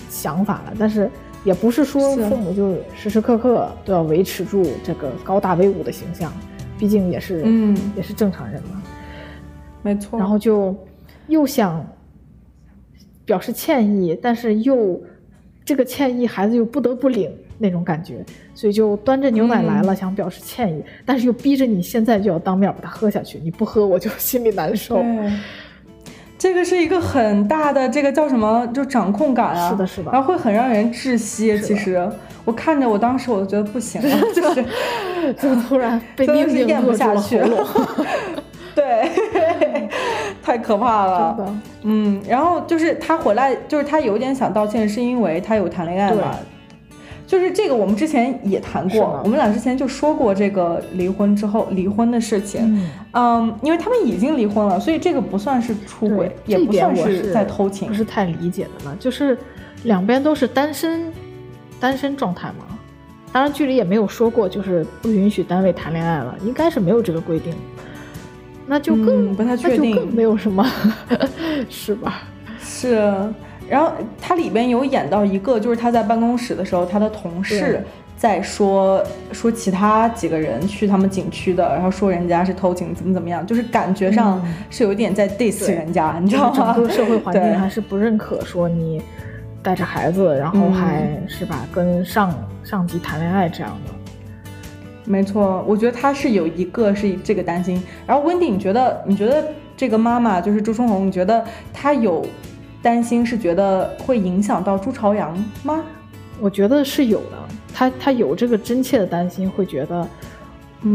[0.08, 0.74] 想法了。
[0.78, 1.10] 但是
[1.44, 6.32] 也不是说父母就时时刻刻都要维持住这个高大威武的形象，
[6.78, 8.82] 毕竟也是嗯也是正常人嘛，
[9.82, 10.18] 没错。
[10.18, 10.76] 然后就
[11.26, 11.84] 又想。
[13.28, 14.98] 表示歉意，但是又
[15.62, 25.04] 这个歉意孩子又不得不领那种感觉，所以就端着牛奶来了，想表示歉意，但是又逼着你现在就要当面把它喝下去，你不喝我就心里难受。
[26.38, 31.60] 这个是一个很大的这个叫什么，就掌控感啊，是的，是的，然后会很让人窒息。
[31.60, 32.08] 其实
[32.44, 34.64] 我看着我当时我都觉得不行了， 就是
[35.34, 37.66] 就突然被冰冰咽不下去了。
[38.74, 39.10] 对，
[40.40, 41.36] 太可怕了。
[41.82, 46.36] 嗯，然后就是他回来，就是他有点想道歉，是因为他有谈恋爱嘛。
[47.28, 52.82] 就是这个，我们之前也谈过，我们俩之前就说过这个离婚之后离婚的事情。
[53.12, 58.96] 嗯，因为他们已经离婚了，所以这个不算是出轨，也不算是在偷情，不是太理解的了。
[58.98, 59.36] 就是
[59.84, 61.12] 两边都是单身，
[61.78, 62.64] 单身状态嘛。
[63.30, 67.54] 当然，剧里也没有说过，就是不允许单位谈恋爱了，应该是没有这个规定。
[68.66, 70.66] 那就更不太确定更，没有什么，
[71.68, 72.22] 是吧？
[72.58, 73.12] 是。
[73.68, 77.84] 然后它里边有演到一个，就是他在办公室的时候，他的同事
[78.16, 86.74] 在说说其他几个人去他们景区的，然后说人家是偷情，怎么怎么样，就是感觉上是有点在 diss 人家，你知道吗？
[86.74, 89.00] 整个社会环境还是不认可说你
[89.62, 93.94] 带着孩子，然后还是吧跟上上级谈恋爱这样的。
[95.04, 97.82] 没错，我觉得他是有一个是这个担心。
[98.06, 99.42] 然后温迪，你觉得你觉得
[99.76, 102.26] 这个妈妈就是朱春红，你觉得她有
[102.82, 105.82] 担心，是觉得会影响到朱朝阳吗？
[106.40, 107.36] 我觉得是有的，
[107.74, 110.06] 他他有这个真切的担心，会觉得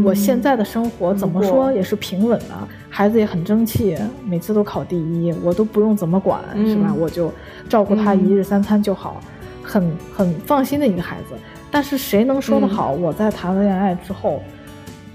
[0.02, 2.54] 我现在的生活怎么说也是平稳的，
[2.88, 3.94] 孩子也很争气，
[4.24, 6.94] 每次都考第一，我都不用怎么管，是吧？
[6.98, 7.30] 我就
[7.68, 9.20] 照顾他一日三餐就好，
[9.62, 11.34] 很很放心的一个孩子。
[11.70, 12.92] 但是谁能说得好？
[12.92, 14.42] 我在谈了恋爱之后，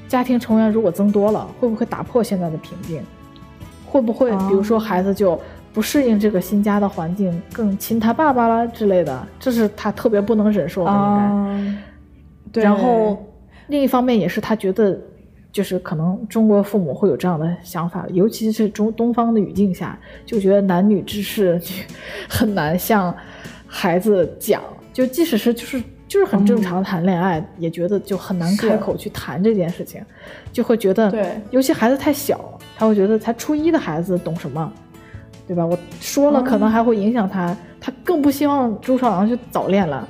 [0.08, 3.02] 家庭成员如果增多了，会不会打破现在的平静？
[3.88, 5.40] 会不会比如说孩子就
[5.80, 9.26] 不适应这个新家的环境，更亲他爸爸了之类的？
[9.40, 11.80] 这是他特别不能忍受的，应
[12.52, 12.62] 该。
[12.62, 13.26] 然后
[13.68, 15.00] 另一方面也是他觉得，
[15.54, 21.58] 就是可能中国父母会有这样的想法，尤其是中东方的语境下，就觉得男女之事
[22.28, 23.16] 很难向
[23.66, 24.62] 孩子讲，
[24.92, 25.82] 就即使是就是。
[26.10, 30.04] 就是很正常谈恋爱，也觉得就很难开口去谈这件事情，
[30.52, 34.74] 就会觉得，对，尤其孩子太小，他会觉得才初一的孩子懂什么，
[35.50, 35.66] 对吧？
[35.66, 40.08] 我说了可能还会影响他，他更不希望朱朝阳去早恋了。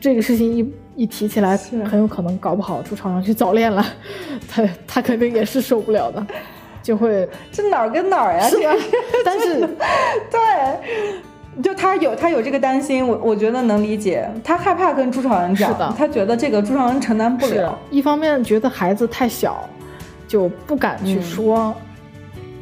[0.00, 3.84] 这个事情一一提起来，很有可能搞不好朱朝阳去早恋了，
[4.48, 6.26] 他他肯定也是受不了的，
[6.82, 8.48] 就会这哪儿跟哪儿呀？
[8.48, 8.72] 是吧，
[9.22, 9.60] 但是
[10.32, 10.40] 对。
[11.62, 14.28] 就他有他有这个担心，我我觉得能理解。
[14.42, 17.78] 他害怕跟朱朝阳讲，他觉得这个朱朝阳承担不了。
[17.90, 19.68] 一方面觉得孩子太小，
[20.26, 21.72] 就不敢去说。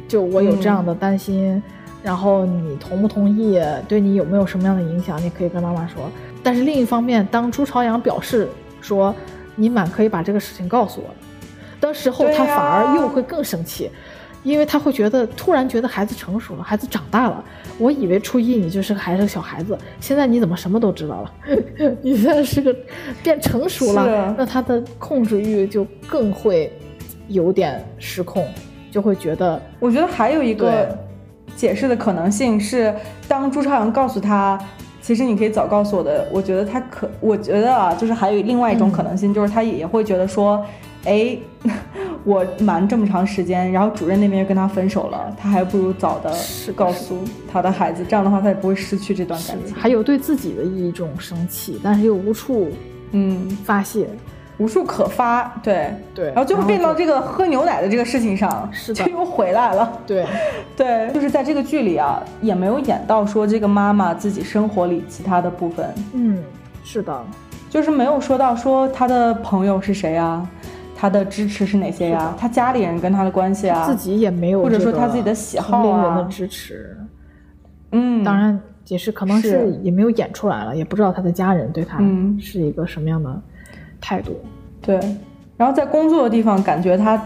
[0.07, 1.59] 就我有这样的担心，
[2.03, 3.59] 然后你同不同意？
[3.87, 5.19] 对你有没有什么样的影响？
[5.23, 6.03] 你可以跟妈妈说。
[6.43, 8.47] 但是另一方面，当朱朝阳表示
[8.81, 9.15] 说
[9.55, 11.09] 你满可以把这个事情告诉我
[11.79, 13.89] 的时候，他反而又会更生气。
[14.43, 17.41] 因为他会觉得突然觉得孩子成熟了，孩子长大了。
[17.77, 21.33] 我以为初一你就是还是个小孩子，现在你怎么什么都知道了？
[22.03, 22.75] 你现在是个
[23.23, 26.69] 变成熟了，那他的控制欲就更会
[27.29, 28.45] 有点失控，
[28.91, 29.61] 就会觉得。
[29.79, 30.93] 我觉得还有一个
[31.55, 32.93] 解释的可能性是，
[33.27, 34.59] 当朱朝阳告诉他，
[35.01, 36.27] 其实你可以早告诉我的。
[36.31, 40.63] 我觉得他可，我觉得啊，就是还有另外一种可能性，就是他也会觉得说。
[41.05, 41.37] 哎，
[42.23, 46.33] 我瞒这么长时间，然后主任那边又跟他分手了，他还不如早的
[46.73, 47.17] 告诉
[47.51, 49.75] 他的孩子，这样的话他也不会失去这段感情。
[49.75, 52.71] 还有对自己的一种生气，但是又无处
[53.11, 54.07] 嗯发泄，
[54.57, 55.43] 无处可发。
[55.63, 59.99] 对对，然后最后变到这个喝牛奶的这个事情上，是的，就又回来了。
[60.05, 60.25] 对
[60.77, 65.89] 对，就是在这个剧里啊，也没有演到说这个妈妈自己生活里其他的部分。
[66.13, 66.43] 嗯，
[66.83, 67.23] 是的，
[67.69, 70.47] 就是没有说到说他的朋友是谁啊。
[70.95, 72.33] 他的支持是哪些呀？
[72.39, 76.97] 他家里人跟他的关系啊，自己也没有，或者说他自己的喜好啊，人的支持。
[77.91, 81.99] 嗯，当然也是，可能是也没有演出来了，也不知道他的家人对他
[82.39, 83.41] 是一个什么样的
[84.03, 84.37] 态度。
[84.81, 84.99] 对，
[85.55, 87.23] 然后在工作的地方，感觉他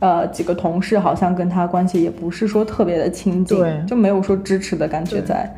[0.00, 5.50] 呃几个同事好像跟他关系也不是说特别的亲近，就没有说支持的感觉在。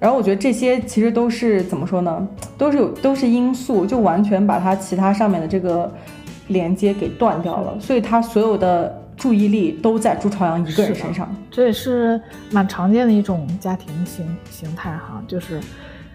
[0.00, 2.28] 然后我觉得这些其实都是怎么说呢？
[2.58, 5.88] 都是有都是因素，就完全把他其他上面的这个。
[6.48, 11.32] 连接给断掉了，所以他所有的注意力都在朱朝阳一个人身上。
[11.48, 15.60] 这也是蛮常见的一种家庭形形态哈，就是，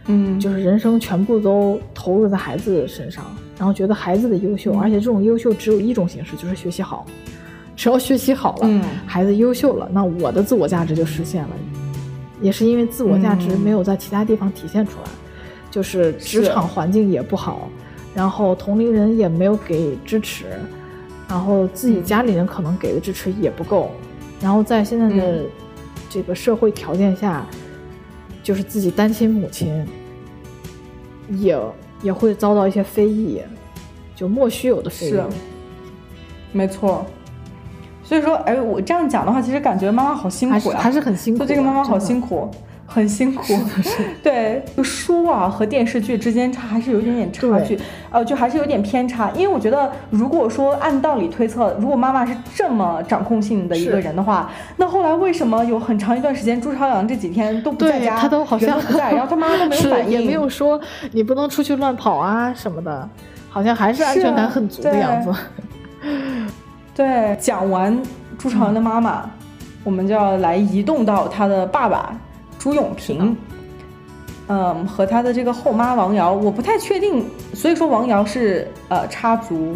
[0.07, 3.25] 嗯，就是人生全部都投入在孩子身上，
[3.57, 7.05] 然后觉得孩子的优秀，而且这种优秀只有一种形式，就是学习好。
[7.75, 11.49] 只要学习好了，孩子优秀了，那我的自我价值就实现了。
[12.41, 15.09] 也是因为自我价值没有在其他地方体现出来，
[15.71, 17.69] 就是职场环境也不好。
[18.13, 20.45] 然后同龄人也没有给支持，
[21.27, 23.91] 然后自己家里人可能给的支持也不够，
[24.39, 25.43] 然后在现在的
[26.09, 27.45] 这个社会条件下，
[28.45, 29.83] 就是自己单亲母亲
[31.31, 31.59] 也
[32.03, 33.41] 也会遭到一些非议，
[34.15, 35.09] 就莫须有的非议。
[35.09, 35.23] 是，
[36.51, 37.03] 没错。
[38.03, 41.39] 所以说，哎，我这样讲的话，其实感觉妈妈好辛苦呀，还是很辛苦。
[41.39, 42.51] 做这个妈妈好辛苦。
[42.87, 43.43] 很辛苦，
[44.21, 47.77] 对，就书啊和电视剧之间差还是有一点点差距，
[48.11, 49.31] 呃，就还是有点偏差。
[49.31, 60.79] 因为我觉得，如果说按道理推测，如果妈妈是这么掌控性的一个人的话，那后来为什么有很长一段时间朱朝阳这几天都不在家，他都好像不在，然后他妈妈都没有 反应，也没有说
[61.11, 63.09] 你不能出去乱跑啊什么的，
[63.49, 65.33] 好像还是安全感很足的样子。
[66.95, 67.99] 对，讲完
[68.37, 69.29] 朱朝阳的妈妈，
[69.83, 72.15] 我们就要来移动到他的爸爸。
[72.65, 73.37] 朱永平，
[74.47, 77.23] 嗯，和他的这个后妈王瑶，我不太确定，
[77.53, 79.75] 所以说王瑶是呃插足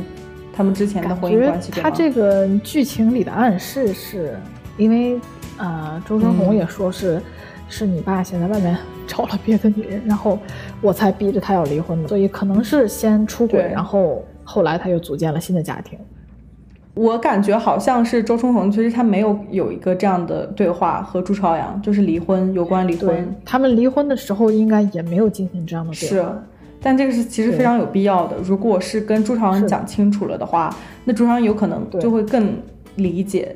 [0.51, 1.71] 他们之前的婚姻关系。
[1.71, 4.39] 他这个剧情里的暗示是，
[4.75, 5.21] 因为
[5.59, 7.21] 呃周春红也说是，
[7.67, 8.75] 是你爸现在外面
[9.05, 10.39] 找了别的女人，然后
[10.81, 15.99] 我才逼着他要离婚的，所以可能是先出轨，然后后来他又组建了新的家庭。
[16.95, 23.33] 我感觉好像是周春红，其实他没有有一个这样的对话和朱朝阳，就是离婚有关离婚。
[23.45, 26.29] 他们离婚的时候应该也没有进行这样的对话。
[26.29, 26.41] 是，
[26.81, 28.35] 但这个是其实非常有必要的。
[28.43, 30.75] 如果是跟朱朝阳讲清楚了的话，
[31.05, 32.53] 那朱朝阳有可能就会更
[32.95, 33.55] 理解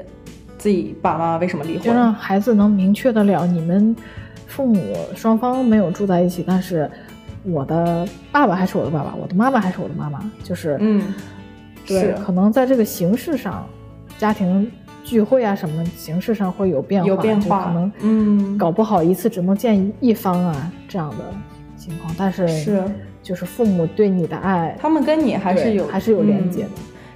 [0.58, 3.94] 自己爸妈为什么离婚，就让孩子能明确的了，你们
[4.48, 4.80] 父母
[5.16, 6.90] 双方没有住在一起，但是
[7.44, 11.02] 我的爸爸还是我的爸爸，我的妈妈还是我的妈妈，就是嗯。
[11.86, 13.66] 对，可能在这个形式上，
[14.18, 14.72] 家庭
[15.04, 21.18] 聚会啊什么形式上会有变化，有变化，可能嗯，搞不好一次只能见一方啊这样的
[21.76, 22.14] 情况。
[22.18, 22.84] 但是是，
[23.22, 26.70] 就是父母对你的爱，他们跟你还是有还是有连接的。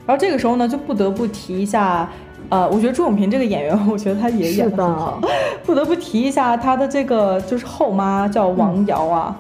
[0.06, 2.10] 然后这个时候呢，就不得不提一下，
[2.50, 5.22] 呃，我觉得朱永平这个演员，我觉得他也演的很好，
[5.66, 9.38] 不得不提一下他的这个就是后妈叫王瑶啊。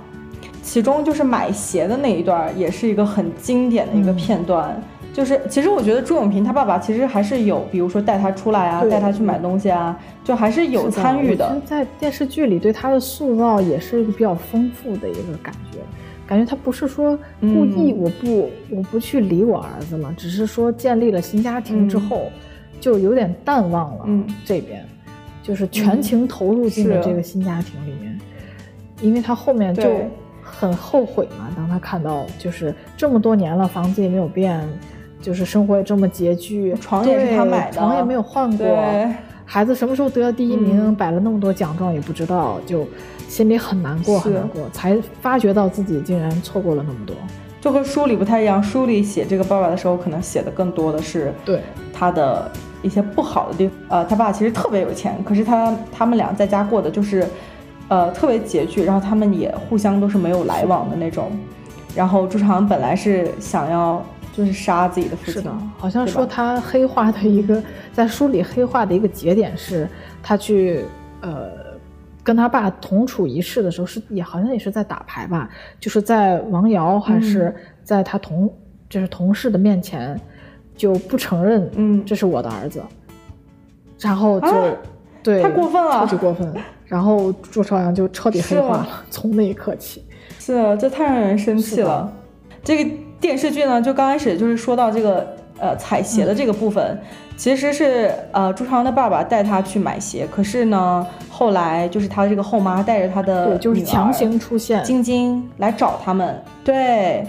[0.61, 4.77] 其中就是买鞋的那一段，也是一个很经典的一个片段。
[5.17, 11.59] 就是其实我觉得朱永平他爸爸其实还是有，比如说带他出来啊，带他去买东西啊，就还是有参与的。
[11.65, 15.79] 在电视剧里对他的塑造也是一个比较丰富的一个感觉，
[16.27, 22.31] 感觉他不是说故意我不我不去理我儿子了，只是说建立了新家庭之后，
[22.79, 24.05] 就有点淡忘了
[24.45, 24.85] 这边，
[25.41, 28.19] 就是全情投入进了这个新家庭里面，
[29.01, 29.91] 因为他后面就
[30.43, 31.49] 很后悔嘛。
[31.55, 34.61] 当他看到就是这么多年了，房子也没有变。
[35.21, 38.67] 就是生活也这么拮据，床也是他买的，床也没有换过。
[39.49, 42.85] 孩子什么时候得了第一名，摆了那么多奖状也不知道，就
[43.29, 44.69] 心里很难过，很难过。
[44.73, 47.15] 才发觉到自己竟然错过了那么多，
[47.61, 48.61] 就和书里不太一样。
[48.61, 51.61] 书里写这个爸爸的时候，可能写的更多的是对
[51.93, 52.51] 他的
[52.81, 53.77] 一些不好的地方。
[53.87, 57.25] 呃，他爸其实特别有钱，可是他他们俩在家过的就是，
[57.87, 61.31] 呃，特别拮据，然后他们也互相都是没有来往的那种。
[61.95, 64.05] 然后朱朝阳本来是想要。
[64.37, 65.33] 就是杀自己的父亲。
[65.33, 67.61] 是的，好像说他黑化的一个，
[67.91, 69.89] 在书里黑化的一个节点是，
[70.21, 70.85] 他去
[71.21, 71.49] 呃
[72.23, 77.51] 跟他爸同处一室的时候，是也好像也是在打牌吧，就是在王瑶还是
[77.83, 78.47] 在他同
[78.87, 80.19] 就是同事的面前
[80.75, 82.79] 就不承认，嗯，这是我的儿子，
[83.99, 84.47] 然后就
[85.23, 86.53] 对太过分了，超级过分，
[86.85, 90.03] 然后朱朝阳就彻底黑化了，从那一刻起，
[90.37, 92.13] 是啊，这太让人生气了，
[92.63, 92.91] 这个。
[93.19, 96.99] 电视剧呢，就刚开始就是说到这个呃踩鞋的这个部分，
[97.35, 104.83] 其实是呃朱朝阳的爸爸带他去买鞋，可是呢后来就是他这个后妈带着他的就是强行出现。
[104.83, 107.25] 晶晶来找他们，对，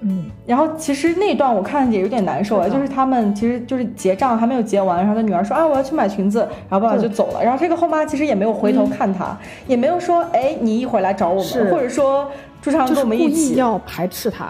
[0.00, 13.54] 嗯，然后其实那段我看也有点难受啊，就是他们其实就是结账还没有结完，然后他女儿说啊我要去买裙子，然后爸爸就走了，然后这个后妈其实也没有回头看他，也没有说哎你一会儿来找我们，或者说朱朝阳跟我们一起。
[13.54, 14.48] 要排斥他。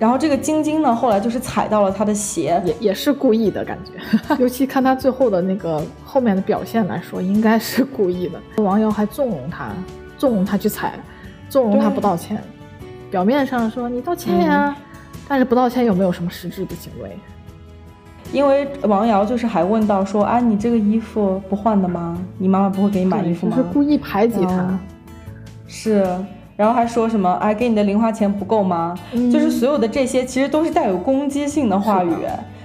[0.00, 4.34] 然后这个晶晶呢，后来就是踩到了他的鞋，也也是故意的感觉。
[4.40, 8.62] 尤其看他最后的那个后面的表现来说，应该是故意的。
[8.62, 9.68] 王瑶还纵容他，
[10.16, 10.94] 纵容他去踩，
[11.50, 12.42] 纵容他不道歉。
[13.10, 14.74] 表面上说你道歉呀，
[15.28, 17.14] 但是不道歉有没有什么实质的行为？
[18.32, 22.18] 因为王瑶就是还问到说啊，你这个衣服不换的吗？
[22.38, 23.54] 你妈妈不会给你买衣服吗？
[23.54, 24.78] 是故意排挤他，
[25.66, 26.06] 是。
[26.60, 27.32] 然后还说什么？
[27.40, 28.94] 哎，给你的零花钱不够吗？
[29.32, 32.12] 就是所有的这些，其实都是带有攻击性的话语。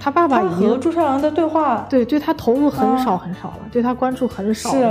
[0.01, 4.69] 他爸爸和朱朝阳的对话，对，对他投入很少很少了，对他关注很少。
[4.71, 4.85] 是。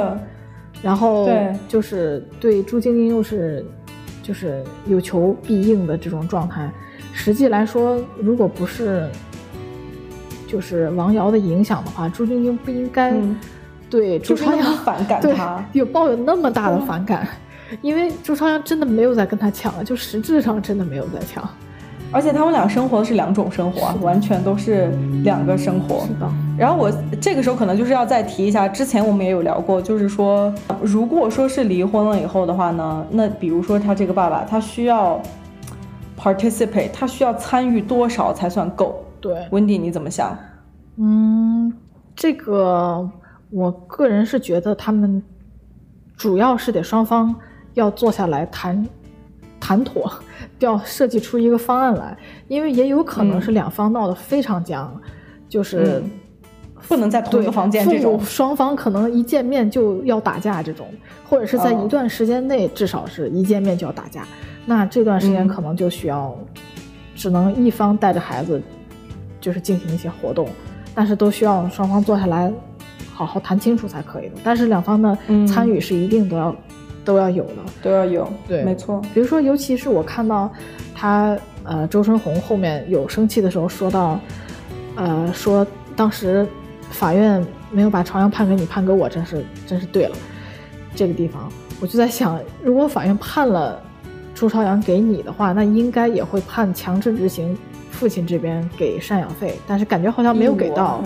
[0.81, 3.63] 然后对，就是对朱晶晶又是，
[4.23, 6.71] 就是有求必应的这种状态。
[7.13, 9.07] 实际来说，如果不是，
[10.49, 13.13] 就是王瑶的影响的话，朱晶晶不应该
[13.91, 17.29] 对朱朝阳反感他，有抱有那么大的反感。
[17.83, 21.49] 因为朱朝阳真的没有在跟他抢了，就实质上真的没有在抢，
[22.11, 24.91] 而且他们俩生活的是两种生活，完全都是
[25.23, 26.07] 两个生活。
[26.07, 26.31] 是的。
[26.57, 35.21] 然后我这个时候可能就是要再提一下，之前我们也有聊过，就是说，如果说是离婚了以后的话呢，那比如说他这个爸爸，他需要
[36.17, 39.05] participate，他需要参与多少才算够？
[39.21, 40.37] 对，温迪你怎么想？
[40.97, 41.73] 嗯，
[42.15, 43.11] 这个
[43.51, 45.21] 我个人是觉得他们
[46.17, 47.35] 主要是得双方。
[47.75, 48.87] 要坐下来谈，
[49.61, 50.11] 谈妥，
[50.61, 52.17] 要设计出一个方案来，
[52.49, 54.93] 因为也有可能是两方闹得非常僵，
[55.49, 56.03] 就是
[56.89, 60.87] 不能在同一个房间这种，双方可能一见面就要打架这种，
[61.29, 64.27] 或者是在一段时间内至少是一见面就要打架，
[64.67, 66.37] 那这段时间可能就需要，
[67.17, 68.63] 只能一方带着孩子，
[69.41, 70.47] 就是进行一些活动，
[70.95, 72.53] 但是都需要双方坐下来
[73.13, 76.55] 好好谈清楚才可以的，但是两方的参与是一定都要。
[77.05, 79.01] 都要有的，都要有，对，没错。
[79.13, 80.51] 比如说，尤其是我看到
[80.95, 84.19] 他，呃，周春红后面有生气的时候，说到，
[84.97, 86.47] 呃，说当时
[86.91, 90.17] 法院没有把朝阳判给你，判给我，真是真是对了。
[90.95, 93.83] 这个地方，我就在想，如果法院判了
[94.35, 97.57] 朱朝阳给你的话，那应该也会判强制执行
[97.91, 101.03] 父亲这边给赡养费，但是感觉好像没有给到。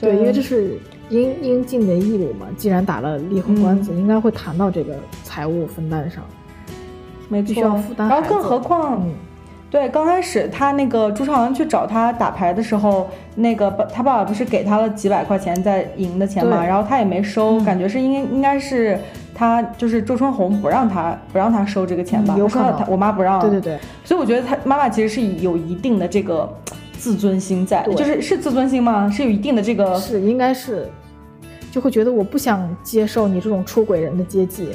[0.00, 0.78] 对，因为这是。
[1.10, 4.94] 应应尽的义务嘛，既然打了离婚官司，应该会谈到这个
[5.24, 6.22] 财务分担上，
[7.28, 8.08] 没必须要负担。
[8.08, 9.02] 然后更何况，
[9.70, 18.98] 对，刚开始他那个朱朝阳去找他打牌的时候，那个他爸爸不是给他了几百块钱在赢的钱嘛，然后他也没收，感觉是应应该是
[19.34, 23.40] 他就是周春红不让他不让他收这个钱吧，有可能我妈不让。
[23.40, 26.52] 对对对，所以我觉得他妈妈其实是有一定的这个。
[26.98, 29.08] 自尊心在，就是是自尊心吗？
[29.08, 30.90] 是有一定的这个，是应该是，
[31.70, 34.70] 就会觉得我不想接受你这种出轨人的接济，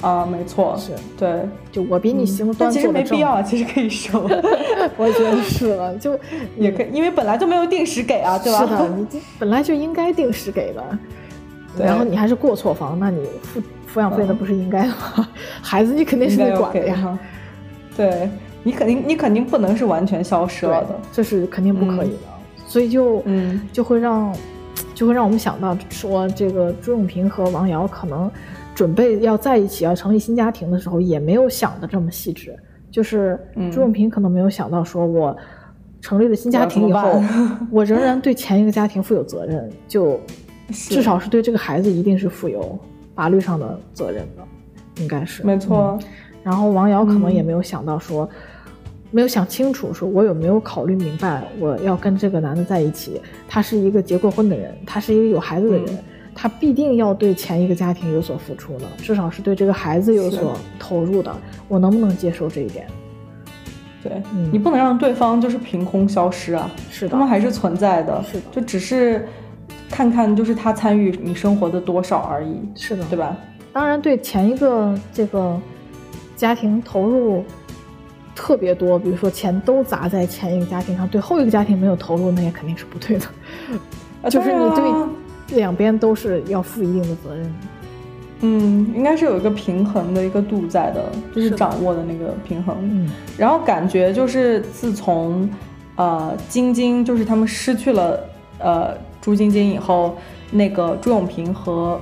[0.00, 0.92] 啊，没错，是。
[1.18, 4.20] 对，就我比你行端其实没必要，其实可以收。
[4.96, 6.18] 我觉得是了，就
[6.56, 8.60] 也可以，因为本来就没有定时给啊，对吧？
[8.60, 10.82] 是的，你本来就应该定时给的，
[11.78, 13.60] 然后你还是过错方，那你付
[13.92, 15.28] 抚养费那不是应该的吗？
[15.62, 17.18] 孩子你肯定是得管的呀。
[17.96, 18.28] 对。
[18.62, 22.16] 你肯定你肯定不能是完全消失了的，这是肯定不可以的。
[22.66, 23.60] 所以就嗯。
[23.72, 24.34] 就会让
[24.96, 28.28] 就会让我们想到说，这个朱永平和王瑶可能。
[28.74, 32.54] 准备要在一起，要成立新家庭的时候，也没有想的这么细致。
[32.90, 33.40] 就是
[33.72, 35.34] 朱永平可能没有想到，说我
[36.02, 37.18] 成立了新家庭以后，
[37.70, 40.20] 我仍然对前一个家庭负有责任，就
[40.70, 42.78] 至少 是对这个孩子一定是负有
[43.14, 44.42] 法律上的责任的，
[45.00, 45.98] 应该是没错。
[46.42, 48.28] 然后王瑶可能也没有想到，说
[49.16, 55.98] 没有想清楚，说我有没有考虑明白，我要跟这个男的在一起，他是一个结过婚的人，他是一个有孩子的人。
[56.34, 61.34] 他必定要对前一个家庭有所付出的，至少是对这个孩子有所投入的。
[61.66, 62.86] 我能不能接受这一点？
[64.02, 66.70] 对你不能让对方就是凭空消失啊！
[66.90, 69.26] 是的，他们还是存在的，是的，就只是
[69.88, 72.60] 看看就是他参与你生活的多少而已。
[72.74, 73.34] 是的，对吧？
[73.72, 75.58] 当然，对前一个这个
[76.36, 77.42] 家庭投入
[78.36, 83.26] 特别多，比如说钱都砸在前一个家庭上，对后一个家庭没有投入，那也肯定是不对的。
[84.30, 84.84] 就是你对。
[85.50, 87.54] 两边都是要负一定的责任，
[88.40, 92.76] 嗯，应该是有一个平衡的一个度在的，就是掌握的那个平衡。
[92.80, 93.08] 嗯，
[93.38, 95.48] 然后感觉就是自从，
[95.94, 98.18] 呃，晶晶就是他们失去了
[98.58, 100.16] 呃朱晶晶以后，
[100.50, 102.00] 那个朱永平和。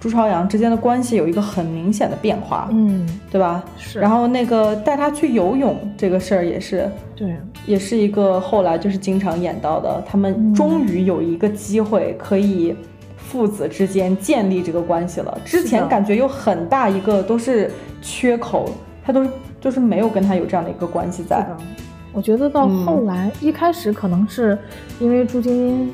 [0.00, 3.62] 朱朝阳之间的关系有一个很明显的变化，嗯，对吧？
[3.76, 4.00] 是。
[4.00, 7.36] 然后那个带他去游泳这个事儿也是，对，
[7.66, 12.74] 也是一个后来就是经常演到的，他们终于有一个机会可以
[13.18, 15.38] 父子之间建立这个关系了。
[15.44, 17.70] 之前感觉有很大一个都是
[18.00, 18.70] 缺口，
[19.04, 19.26] 他都
[19.60, 21.46] 就是没有跟他有这样的一个关系在。
[22.12, 24.58] 我觉得到后来一开始可能是
[24.98, 25.92] 因为朱晶晶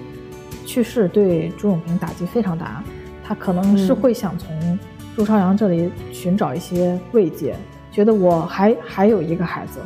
[0.64, 2.84] 去世，对朱永平打击非常大。
[3.26, 4.78] 他可能是会想从
[5.16, 7.56] 朱朝阳这里寻找一些慰藉，
[7.90, 9.80] 觉得我还还有一个孩子，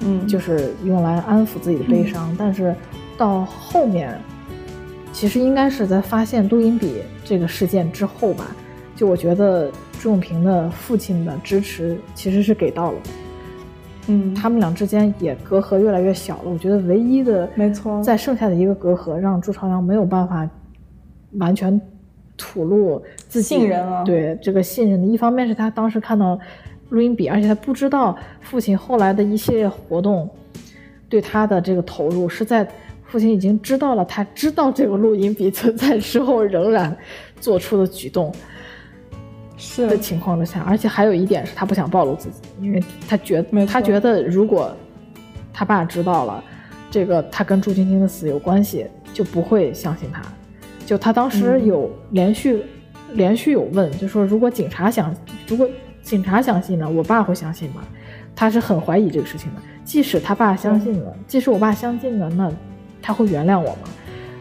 [0.00, 2.34] 嗯，就是用来安抚自己的悲伤。
[2.36, 2.74] 但是
[3.16, 4.18] 到后面，
[5.12, 8.48] 其实应该是在发现录音笔这个事件之后吧，
[8.96, 9.70] 就我觉得
[10.00, 12.98] 朱永平的父亲的支持其实是给到了，
[14.08, 16.50] 嗯，他们俩之间也隔阂越来越小了。
[16.50, 20.48] 我觉得唯一的没错，在剩下的一个隔阂，让朱朝阳没有办法
[21.38, 21.80] 完全。
[22.42, 26.36] 吐露自信任啊，对这个信任的一方面是他当时看到
[26.88, 30.28] 录音笔，而且他不知道父亲后来的一系列活动
[31.08, 32.68] 对他的这个投入是在
[33.06, 36.94] 父亲已经知道了，他知道这个录音笔存在之后仍然
[37.40, 38.34] 做出的举动
[39.56, 44.74] 是的情况之下，而且还有一点是他不想暴露自己，因为他觉他觉得如果
[45.52, 46.42] 他爸知道了
[46.90, 50.20] 这个他跟朱晶晶的死有关系，就不会相信他。
[50.84, 52.62] 就他当时有连续，
[53.14, 55.14] 连续有问，就说如果警察想，
[55.46, 55.68] 如果
[56.02, 57.82] 警察相信了，我爸会相信吗？
[58.34, 59.60] 他是很怀疑这个事情的。
[59.84, 62.50] 即使他爸相信了，即使我爸相信了，那
[63.00, 63.88] 他会原谅我吗？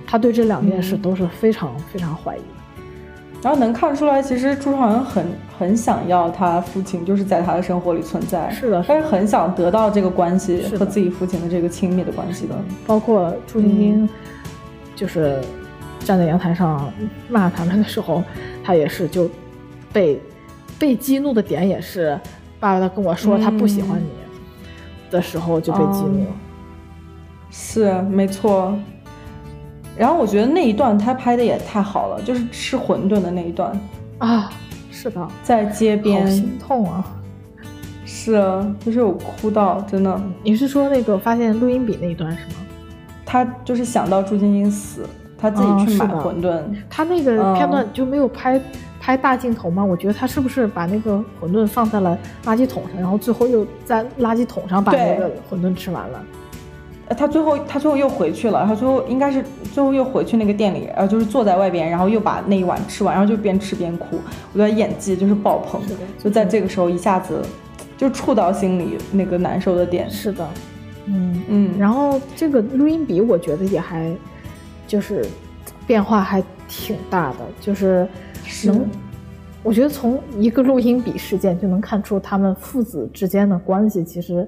[0.08, 2.42] 他对这两件事都是非常非常怀疑。
[3.42, 5.26] 然后能看出来，其实朱朝阳很
[5.58, 12.56] 很想要他父亲就是在他的生活里存在，是的，他是很想得到这个关系和自己父亲的这个亲密的关系的。
[12.88, 14.10] 包括朱晶晶，
[14.96, 15.40] 就是。
[16.04, 16.92] 站在阳台上
[17.30, 18.24] 骂他们的时候，
[18.64, 19.30] 他也是就
[19.94, 20.20] 被
[20.78, 22.20] 被激怒的点也是，
[22.60, 24.06] 爸爸他跟我说他不喜欢你
[25.10, 26.32] 的时候就被激怒了，
[27.50, 28.78] 是没错。
[29.98, 33.80] 然后我觉得那一段他拍的也太好了，就是吃馄饨的那一段
[34.20, 34.52] 啊，
[34.90, 37.06] 是的，在街边，心痛啊，
[38.06, 40.22] 是啊，就是有哭到，真的。
[40.44, 42.54] 你是说那个发现录音笔那一段是吗？
[43.26, 45.06] 他就是想到朱晶晶死。
[45.42, 48.62] 他自己去买馄饨，他那个片段就没有拍
[49.00, 49.84] 拍大镜头吗？
[49.84, 52.16] 我觉得他是不是把那个馄饨放在了
[52.46, 56.24] 垃圾桶上，然后最后又在垃圾桶上把那个馄饨吃完了？
[57.18, 64.18] 他最后他最后又回去了，然后最后应该是最后又回去那个店里，然后就是坐在外边，然后又把那一碗吃完，然后就边吃边哭。
[64.54, 65.82] 我觉得演技就是爆棚，
[66.18, 67.42] 就在这个时候一下子
[67.98, 70.10] 就触到心里那个难受的点。
[70.10, 70.48] 是的，
[71.08, 74.10] 嗯嗯，然后这个录音笔我觉得也还。
[74.92, 75.26] 就是
[75.88, 78.06] 变化还挺大的，就是
[78.66, 78.86] 能，
[79.64, 84.46] 我觉得从一个录音笔事件就能看出他们父子之间的关系，其实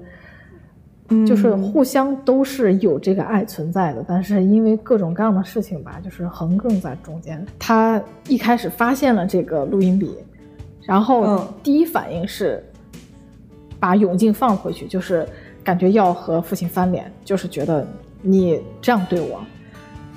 [1.26, 7.42] 就是互相都是有这个爱存在的，但是因为各种各样的事情吧，就是横亘在中间。
[7.58, 10.14] 他一开始发现了这个录音笔，
[10.82, 12.62] 然后第一反应是
[13.80, 15.26] 把永静放回去，就是
[15.62, 17.86] 感觉要和父亲翻脸，就是觉得
[18.20, 19.40] 你这样对我，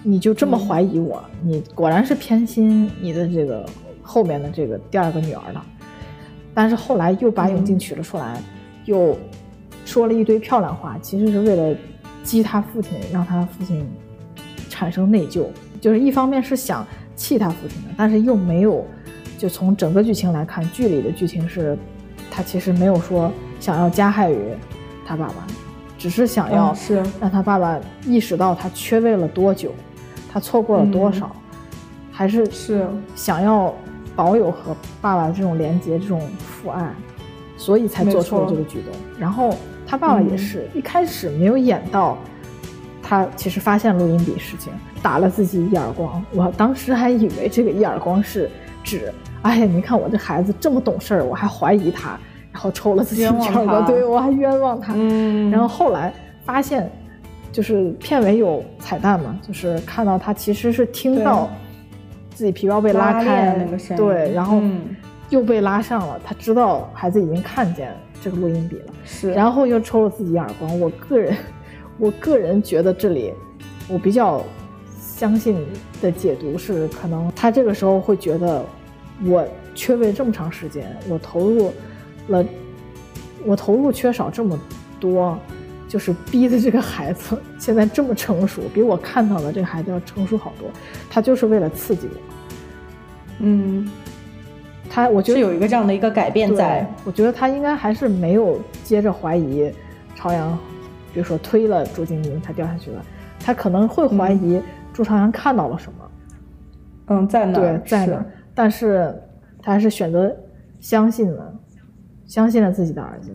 [0.09, 3.67] 你就这么怀疑我，你果然是偏心你的这个
[4.01, 5.61] 后面的这个第二个女儿了。
[6.53, 8.41] 但是后来又把永静娶了出来，
[8.85, 9.17] 又
[9.83, 11.77] 说了一堆漂亮话，其实是为了
[12.23, 13.85] 激他父亲，让他父亲
[14.69, 15.47] 产生内疚，
[15.81, 16.87] 就是一方面是想
[17.17, 18.85] 气他父亲的，但是又没有。
[19.37, 21.77] 就从整个剧情来看，剧里的剧情是，
[22.31, 23.29] 他其实没有说
[23.59, 24.39] 想要加害于
[25.05, 25.45] 他爸爸，
[25.97, 29.73] 只是想要是让他爸爸意识到他缺位了多久，
[30.31, 31.35] 他错过了多少，
[32.11, 33.73] 还是是想要
[34.15, 36.91] 保有和爸爸这种连接、这种父爱，
[37.57, 38.93] 所以才做出了这个举动。
[39.19, 39.53] 然后
[39.85, 42.17] 他爸爸也是一开始没有演到，
[43.01, 44.71] 他其实发现录音笔事情，
[45.01, 46.23] 打了自己一耳光。
[46.33, 48.49] 我当时还以为这个一耳光是
[48.83, 49.13] 指。
[49.43, 52.19] 哎呀，你看我这孩子这么懂事儿，我还怀疑他，
[52.51, 54.93] 然后抽了自己一耳光，对我还冤枉他。
[54.95, 56.11] 嗯，然后后来
[56.43, 56.91] 发现，
[57.57, 61.49] 就是片尾有彩蛋嘛，就是看到他其实是听到
[62.35, 64.61] 自己皮包被拉开那个声音，对，然后
[65.31, 67.91] 又被拉上了，他知道孩子已经看见
[68.21, 70.79] 这个录音笔了，是，然后又抽了自己耳光。
[70.79, 71.35] 我个人，
[71.97, 73.33] 我个人觉得这里
[73.87, 74.43] 我比较
[75.01, 75.57] 相信
[75.99, 78.63] 的解读是，可能他这个时候会觉得。
[79.25, 79.43] 我
[79.73, 81.73] 缺位这么长时间，我投入
[82.27, 82.45] 了，
[83.47, 84.55] 我投入缺少这么
[84.99, 85.35] 多，
[85.87, 90.69] 就是逼的这个孩子现在这么成熟，比我看到的这个孩子要成熟好多。
[91.09, 92.19] 他就是为了刺激我。
[93.39, 93.89] 嗯，
[94.89, 96.87] 他我觉得有一个这样的一个改变在。
[97.05, 99.71] 我觉得他应该还是没有接着怀疑
[100.15, 100.57] 朝阳，
[101.13, 103.05] 比如说推了朱晶晶，他掉下去了，
[103.39, 104.61] 他可能会怀疑
[104.91, 106.11] 朱朝阳看到了什么。
[107.09, 107.59] 嗯，在哪？
[107.59, 108.25] 对，在哪？
[108.53, 109.15] 但是，
[109.61, 110.35] 他还是选择
[110.79, 111.53] 相信了，
[112.25, 113.29] 相信了自己的儿子，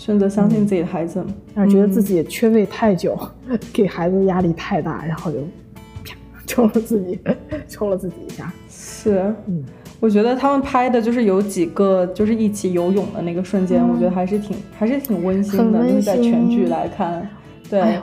[0.00, 1.22] 选择相信自己的孩子，
[1.54, 3.14] 但是觉得自己缺位太久，
[3.70, 5.36] 给孩子压力太大，然后就
[6.02, 7.20] 啪抽了自己，
[7.68, 8.50] 抽了自己一下。
[8.70, 9.62] 是，嗯，
[10.00, 17.28] 我觉得他们拍的就是有几个就是一起游泳的那个瞬间，我觉得还是挺还是挺温馨的，就是在全剧来看，
[17.70, 18.00] 对。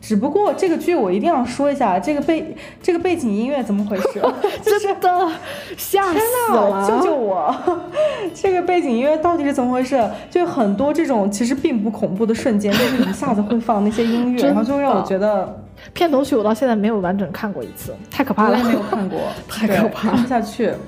[0.00, 4.20] 只不过这个剧我一定要说一下，这个背这个背景音乐怎么回事？
[4.62, 5.32] 真的
[5.76, 6.18] 吓死
[6.52, 6.84] 了！
[6.88, 7.54] 救救我！
[8.34, 10.00] 这个背景音乐到底是怎么回事？
[10.28, 15.56] 就很多这种其实并不恐怖的瞬间，就是一下子会放那些音乐， 然后就让我觉得
[15.92, 18.54] 片头曲我到现在没有完整看过一次，太可怕了！
[18.54, 20.64] 我也没有看过，太可怕了，看不下去。
[20.64, 20.78] 然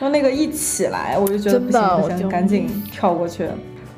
[0.00, 3.46] 后那个一起来，我就觉得不行不行，赶紧跳过去。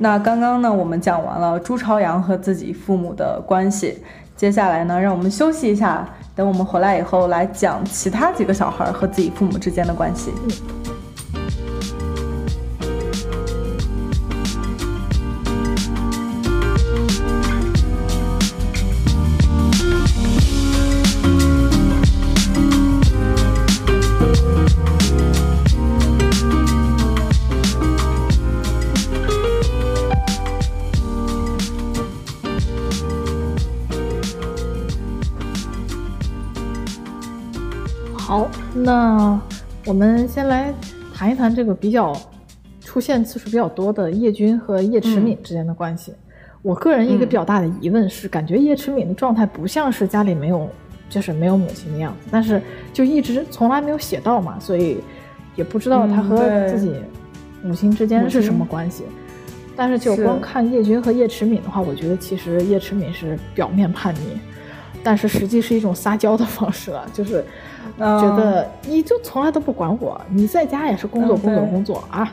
[0.03, 4.03] 那刚刚呢，我们讲完了朱朝阳和自己父母的关系。
[4.35, 10.33] 接下来呢，让我们休息一下，等我们回来以后来讲其他几个小孩和自己父母之间的关系。
[38.83, 39.41] 那
[39.87, 40.75] 我们先来
[41.15, 42.13] 谈一谈这个比较
[42.81, 46.13] 出现次数比较多的叶军和叶迟敏之间的关系。
[46.63, 50.69] 我个人一个比较大的疑问是，感觉叶迟敏的状态不像是家里没有，
[51.09, 52.61] 就是没有母亲的样子，但是
[52.93, 54.99] 就一直从来没有写到嘛，所以
[55.55, 56.93] 也不知道他和自己
[57.63, 59.05] 母亲之间是什么关系。
[59.77, 64.39] 但是就光看叶军和叶迟敏的话，我觉得其实叶迟敏是表面叛逆，
[65.05, 67.45] 但是实际是一种撒娇的方式了，就是。
[67.99, 72.31] 觉得你就从来都不管我，你在家也是工作工作工作啊，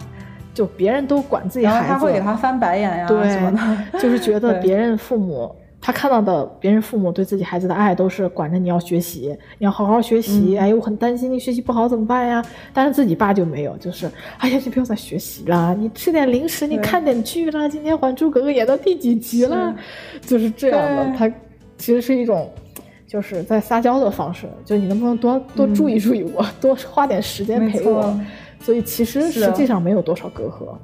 [0.54, 3.20] 就别人都管自己孩子，他会给他翻白眼呀，对，
[4.02, 12.44] 就是觉得 别人父母，他看到的别人父母对自己孩子的爱都是管着你要学习，你要好好学习，哎，我很担心你学习不好怎么办呀？
[12.74, 19.74] 但是自己爸就没有，就是哎呀，你不要再学习了，你吃点零食，你看点剧了，今天《还珠格格》演到第几集了？
[20.22, 21.28] 就是这样的，他
[21.78, 22.50] 其实是一种。
[23.10, 28.16] 就是在撒娇的方式，就你能不能多多注意注意我，多花点时间陪我。
[28.62, 30.78] 所以其实实际上没有多少隔阂。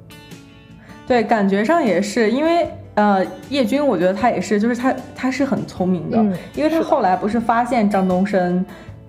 [1.06, 6.18] 对，感觉上也是，因为呃，叶军，我觉得他也是，就是他他是很聪明的，
[6.56, 8.64] 因为他后来不是发现张东升。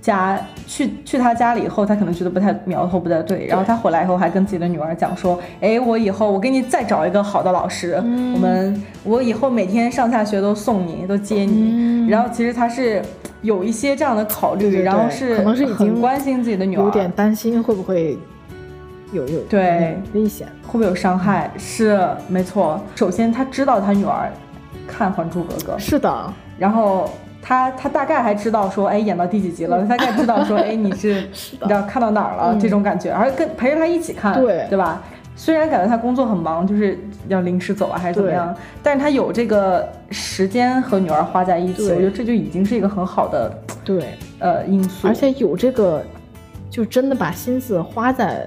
[0.08, 13.02] 家去去他家里以后，他可能觉得不太苗头不太对，然后他回来以后还跟自己的女儿讲说：“哎，我以后我给你再找一个好的老师，我们我以后每天上下学都送你，都接你。”然后其实他是
[13.42, 18.18] 有一些这样的考虑，然后是可能是已经关心自己的女儿，有点担心会不会
[19.12, 21.52] 有有对危险，会不会有伤害？
[21.58, 22.80] 是没错。
[22.96, 24.32] 首先他知道他女儿
[24.88, 26.34] 看《还珠格格》，是的。
[26.58, 27.10] 然后
[27.48, 29.82] 他他大概还知道说，哎，演到第几集了？
[29.86, 32.58] 大概知道说，哎，你是你知道看到哪儿了？
[32.60, 35.02] 这种感觉，而跟陪着他一起看，对对吧？
[35.38, 38.54] 虽然感觉他工作很忙，就是要临时走啊，还是怎么样？
[38.84, 45.08] 但是他有这个时间和女儿花在一起，我觉得这就已经是一个很好的对呃因素。
[45.08, 46.04] 而且有这个，
[46.70, 48.46] 就真的把心思花在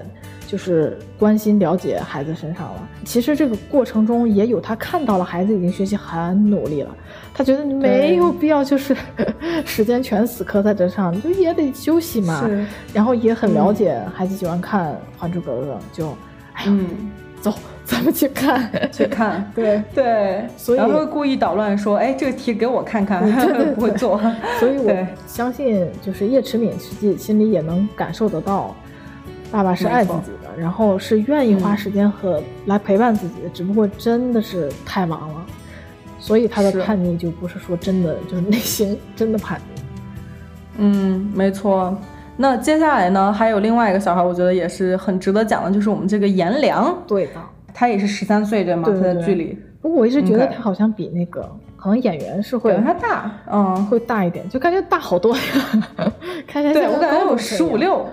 [0.51, 2.89] 就是关心了解孩子身上了。
[3.05, 6.89] 其实这个过程中也有他看到了孩子已经学习很努力了，
[7.33, 8.93] 他觉得你没有必要就是
[9.65, 12.45] 时间全死磕在这上，就也得休息嘛。
[12.93, 16.13] 然后也很了解孩子喜欢看《还珠格格》，就。
[16.67, 16.85] 嗯，
[17.39, 17.51] 走，
[17.85, 19.81] 咱们去看，去看， 对。
[19.95, 23.23] 对，所以然后故意捣乱说，哎，这个题给我看看，
[23.73, 24.21] 不会做，
[24.59, 28.75] 所以我相信，就是叶迟敏实际心里也能感受得到，
[29.49, 35.45] 爸爸是爱自己的，然后是愿意花时间和来陪伴自己的，只不过真的是太忙了，
[36.19, 39.81] 所以他的叛逆就不是说真的，就是内心真的叛逆，
[40.77, 41.95] 嗯，没错。
[42.37, 46.97] 那接下来呢，还有另外一个小孩，我觉得也是很值得讲的，就是我们这个颜良。
[47.05, 47.33] 对的，
[47.73, 48.83] 他也是十三岁，对吗？
[48.87, 49.55] 他的距离。
[49.81, 51.41] 不过我一直觉得他好像比那个
[51.75, 55.41] 可能演员是会他大，嗯，会大一点，就感觉大好多呀。
[56.47, 58.05] 看起来对我感觉有十五六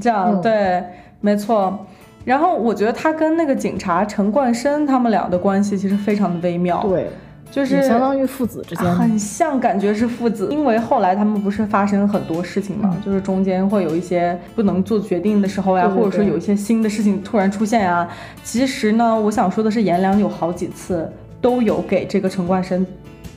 [0.00, 0.84] 这样，对，
[1.24, 1.86] 没错。
[2.24, 6.82] 然后我觉得他跟那个警察陈冠生他们俩的关系其实非常的微妙。
[6.82, 7.08] 对。
[7.50, 10.48] 就是相当于父子之间，很像，感觉是父子。
[10.50, 18.08] 因为后来他们不是发生很多事情嘛，就是中间会有一些不能做决定的时候呀，或者说有一些新的事情突然出现呀。
[18.42, 21.08] 其实呢，我想说的是，颜良有好几次
[21.40, 22.84] 都有给这个陈冠生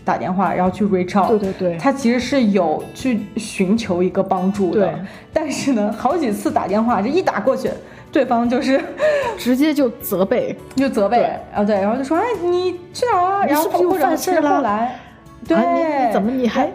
[0.07, 1.29] 打电话，然后去 reach out。
[1.29, 4.91] 对对对，他其实是有去寻求一个帮助的。
[5.31, 7.69] 但是呢，好几次打电话，这一打过去。
[8.09, 8.81] 对方就是
[9.37, 13.45] 直接就责备，就责备啊，对，然后就说，哎，你去哪儿啊？
[13.45, 14.55] 然后又犯事了。
[14.55, 14.97] 后来，
[15.45, 16.71] 对，你怎么你还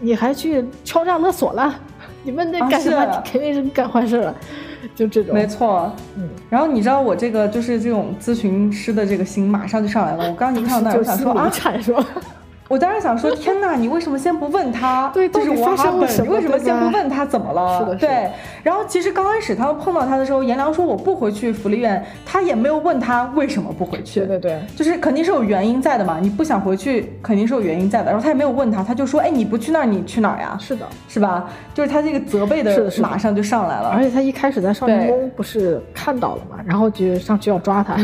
[0.00, 1.78] 你还去敲诈勒索了？
[2.24, 3.22] 你们那干什么？
[3.24, 4.34] 肯定是干坏事了，
[4.94, 5.34] 就这种。
[5.34, 6.26] 没错，嗯。
[6.48, 10.28] 然后你知道我这个就是这种咨询师的这个心马上就上来了。
[10.28, 11.50] 我刚一看到那，我想说 啊，
[11.80, 12.04] 是吧？
[12.70, 15.10] 我当时想说，天哪，你为什么先不问他？
[15.12, 16.32] 对，就是我发生什么？
[16.32, 17.80] 为什么先不问他怎么了？
[17.80, 18.30] 是的，对。
[18.62, 24.20] 然后其实刚开始他们碰到他的时候，颜良说我不回去福利院，他也没有问他为什么不回去。
[24.20, 28.12] 对对对，就是肯定是有原因在的嘛，你不想回去肯定是有原因在的。
[28.12, 30.56] 然后他也没有问他，他就说，哎，你不去那儿，你去哪儿呀？
[30.60, 31.50] 是的，是吧？
[31.74, 33.88] 就是他这个责备的马上就上来了。
[33.88, 37.96] 而且他一开始在少年宫不是看到了嘛，然后就上去要抓他，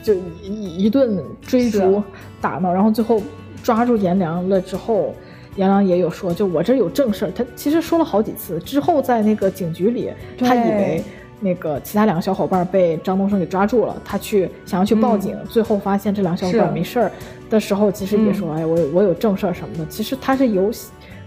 [0.00, 2.00] 就一一顿追逐
[2.40, 3.20] 打闹，然后最后。
[3.66, 5.12] 抓住颜良了之后，
[5.56, 7.32] 颜良也有说，就我这有正事儿。
[7.32, 8.60] 他其实说了好几次。
[8.60, 10.08] 之后在那个警局里，
[10.38, 11.02] 他以为
[11.40, 17.10] 那个其他两个小伙伴被张东升给抓住了，他去想要去报警，最后发现这两个小伙伴没事儿
[17.50, 19.84] 的时候，其实也说，哎，我我有正事儿什么的。
[19.86, 20.70] 其实他是有，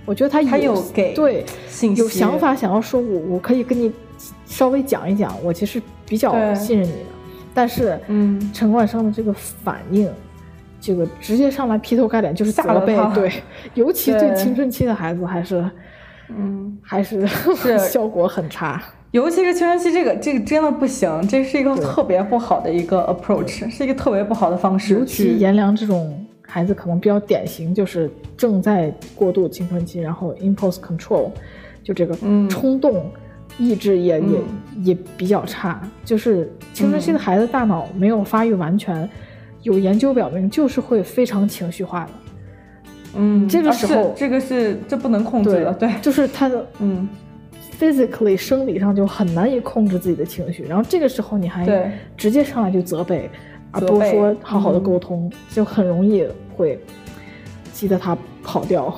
[0.06, 1.46] 我觉得他有给对
[1.98, 3.92] 有想法，想要说我我可以跟你
[4.46, 7.10] 稍微讲一讲，我其实比较信任你的。
[7.54, 10.10] 但是，嗯，陈冠生的这个反应。
[10.80, 13.32] 这个直接上来劈头盖脸就是大了背，对，
[13.76, 15.64] 尤其对青春期的孩子还是，
[16.30, 18.82] 嗯，还是是 效果很差。
[19.12, 24.94] 尤其是青春期这个，这个真的不行，这是一个特别不好的一个 approach，是一个特别不好的方式。
[24.94, 31.32] 尤其颜良这种孩子可能比较典型，就是正在过渡青春期，然后 impulse control，
[31.84, 32.16] 就这个
[32.48, 33.12] 冲动
[33.58, 34.40] 意志也也
[34.84, 39.10] 也比较差，就是青春期的孩子大脑没有发育完全。
[39.64, 42.12] 有研究表明，就是会非常情绪化的。
[43.16, 47.10] 嗯，这个时候，这个是这不能控制的，对，就是他的嗯
[47.80, 50.64] ，physically 生理上就很难以控制自己的情绪。
[50.64, 53.28] 然后这个时候你还直接上来就责备，
[53.72, 56.24] 而不是说好好的沟通，就很容易
[56.56, 56.80] 会
[57.74, 58.94] 激得他跑掉。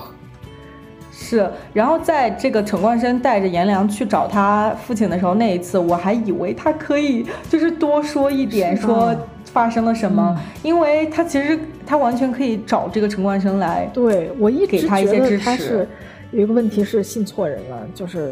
[1.09, 9.16] 是，然后在这个陈冠生带着颜良去找他父亲的时候，那一次我还以为他可以就是多说一点说。
[9.52, 10.39] 发生了什么？
[10.64, 15.88] 因为他其实他完全可以找这个陈冠生来，对我一直觉得他是
[16.32, 18.32] 有一个问题是信错人了，就是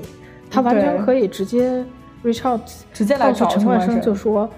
[0.49, 1.83] 他完全可以直接
[2.23, 2.61] reach out，
[2.93, 4.49] 直接来找陈冠生，就说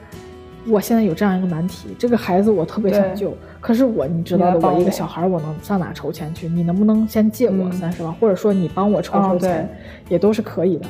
[0.67, 6.47] 我现在有这样一个难题，这个孩子我特别想救，可是我你知道的，我一个小孩我能上哪筹钱去？
[6.47, 9.67] 你能不能先借我三十万，或者说你帮我筹筹钱，
[10.09, 10.85] 也都是可以的。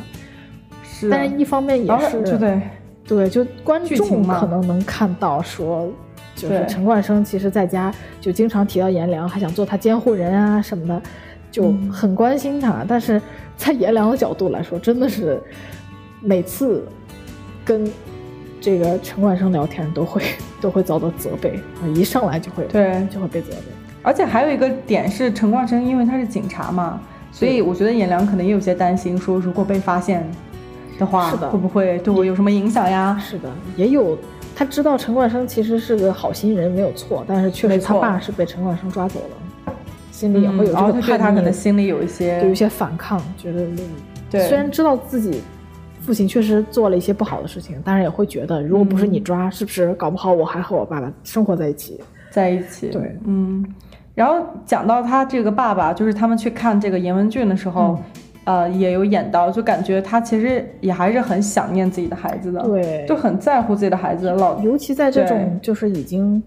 [0.83, 2.61] 是，但是一方面也是对。
[3.07, 5.91] 对，就观众可能能看到说，
[6.35, 11.01] 就是陈冠生其实在家就经常提到颜良，还想做他监护人啊什么的，
[11.51, 12.85] 就很关心他。
[12.87, 13.21] 但是
[13.57, 15.41] 在颜良的角度来说，真的是
[16.21, 16.87] 每次
[17.65, 17.91] 跟
[18.61, 20.21] 这个陈冠生聊天都会
[20.61, 21.59] 都会遭到责备，
[21.93, 23.63] 一上来就会对就会被责备。
[24.03, 26.99] 而且还有一个点是，陈冠生因为他是警察嘛，
[27.31, 30.25] 所以我觉得颜良可能也有些担心，说如果被发现
[31.01, 33.19] 的话，是的会不会对我有什么影响呀？
[33.19, 34.17] 是的，也有
[34.55, 39.73] 他知道陈冠生其实是个好心人，没有错，但是确实他爸是被陈冠生抓走了，
[40.11, 43.65] 心里也会有这个叛逆，他可能心里有一些有一些反抗，觉得
[44.29, 45.41] 对，虽然知道自己。
[46.03, 51.99] 父亲确实做了一些不好的事情，但是也会觉得，如果不是你抓，是不是搞不好我还和我爸爸生活在一起，
[52.31, 52.87] 在一起。
[52.87, 53.63] 对，嗯。
[54.15, 58.01] 然后讲到他这个爸爸，就是他们去看这个严文俊的时候，
[58.43, 64.29] 呃，也有演到，就感觉他其实也还是很想念自己的孩子的，对，就很在乎自己的孩子。
[64.31, 66.41] 老尤其在这种就是已经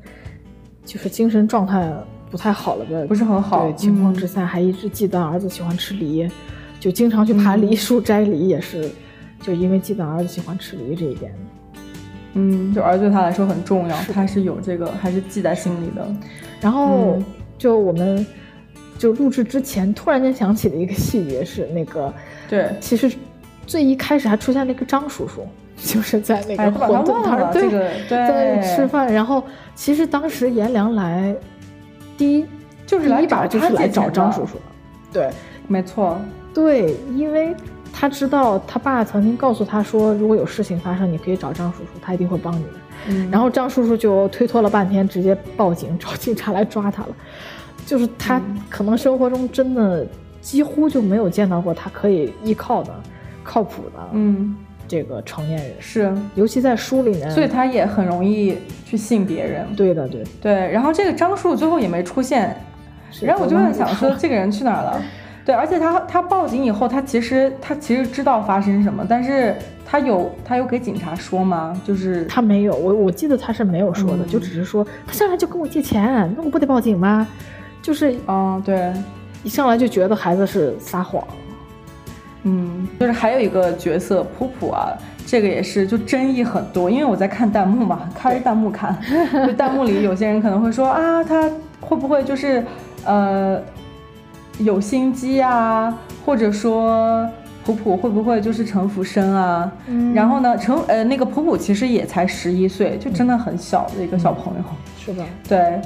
[0.84, 1.92] 就是精神状态
[2.30, 6.28] 不太好了的，不是很好情况之下，还一直记得儿子喜欢吃梨，
[6.80, 8.90] 就经常去爬梨树摘梨，也是。
[9.40, 11.30] 就因为记得儿子喜欢吃梨这一点，
[12.32, 16.02] 嗯，就儿子对他来说很重要，他是有这个，还是记在心里的。
[16.62, 17.18] 然后
[17.58, 18.24] 就我们
[19.04, 22.10] 就录制之前，突然间想起的一个细节是那个，
[22.48, 23.12] 对，其实
[23.66, 25.46] 最一开始还出现那个张叔叔，
[25.76, 27.68] 就是在那个馄饨摊儿对
[28.08, 29.12] 在吃饭。
[29.12, 29.44] 然后
[29.74, 31.36] 其实当时颜良来
[32.16, 32.46] 第一
[32.86, 34.60] 就是来一把就是来找张叔叔的，
[35.12, 35.30] 对，
[35.68, 36.18] 没错，
[36.54, 37.54] 对，因为。
[37.96, 42.70] 他知道他爸曾经告诉他说，如果有事情发生，你可以找张叔叔，他一定会帮你的。
[43.06, 47.08] 嗯，然后张叔叔就推脱了半天，直接报警找警察来抓他了。
[47.86, 50.06] 就是他可能生活中真的
[50.40, 52.92] 几乎就没有见到过他可以依靠的、
[53.42, 54.56] 靠谱的，嗯，
[54.86, 59.66] 这个成年人是，尤其在书里面，所以他也很容易去信别人。
[59.76, 60.52] 对的，对对。
[60.70, 62.56] 然后这个张叔叔最后也没出现，
[63.22, 65.02] 然后我就在想说，这个人去哪儿了？
[65.44, 69.54] 对，而且他他报警以后，他其实他其实知道发生什么，但是
[69.84, 71.78] 他有他有给警察说吗？
[71.84, 77.26] 就是他没有，我我记得他是没有说的，就只是说他上来就跟我借钱，那我不得报警吗？
[77.84, 78.90] 就是嗯，对，
[79.42, 81.22] 一上来就觉得孩子是撒谎。
[82.44, 84.88] 嗯，就是还有一个角色普普啊，
[85.26, 88.98] 这个也是就争议很多，因为我在看弹幕嘛，开弹幕看，
[89.46, 92.64] 就弹幕里有些人可能会说啊，他会不会就是
[93.04, 93.60] 呃。
[94.60, 95.92] 有心机啊，
[96.24, 97.28] 或者说
[97.64, 99.68] 普普会不会就是城府深啊？
[99.88, 104.62] 嗯，然后呢，城呃那个普普其实也才十一岁，就真的很小的一个小朋友，
[104.96, 105.24] 是的？
[105.48, 105.80] 对，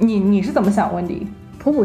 [0.00, 1.28] 你你是怎么想，温迪？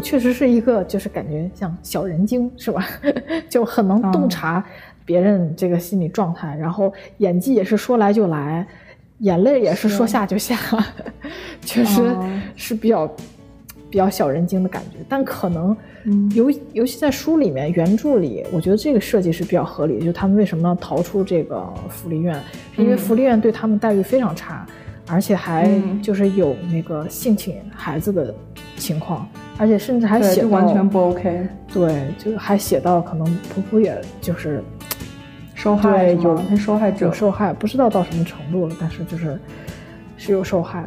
[0.00, 2.86] 确实是一个就是感觉像小人精，是吧？
[3.48, 4.64] 就很能洞察
[5.04, 8.66] 别人这个心理状态，然后演技也是说来就来，
[9.18, 10.56] 眼泪也是说下就下，
[11.62, 12.02] 确实
[12.56, 13.10] 是比较。
[13.90, 15.76] 比较小人精的感觉，但可能，
[16.34, 20.04] 尤尤其在书里面原著里，我觉得这个设计是比较合理的。
[20.04, 22.36] 就他们为什么要逃出这个福利院，
[22.76, 24.66] 因为福利院对他们待遇非常差，
[25.06, 25.68] 而且还
[26.02, 28.34] 就是有那个性侵孩子的
[28.76, 29.28] 情况，
[29.58, 31.46] 而且甚至还写完全不 OK。
[31.72, 34.62] 对，就还写到可能普普也就是
[35.54, 37.12] 受害，有受害者。
[37.12, 39.38] 受害，不知道到什么程度了，但是就是
[40.16, 40.84] 是有受害。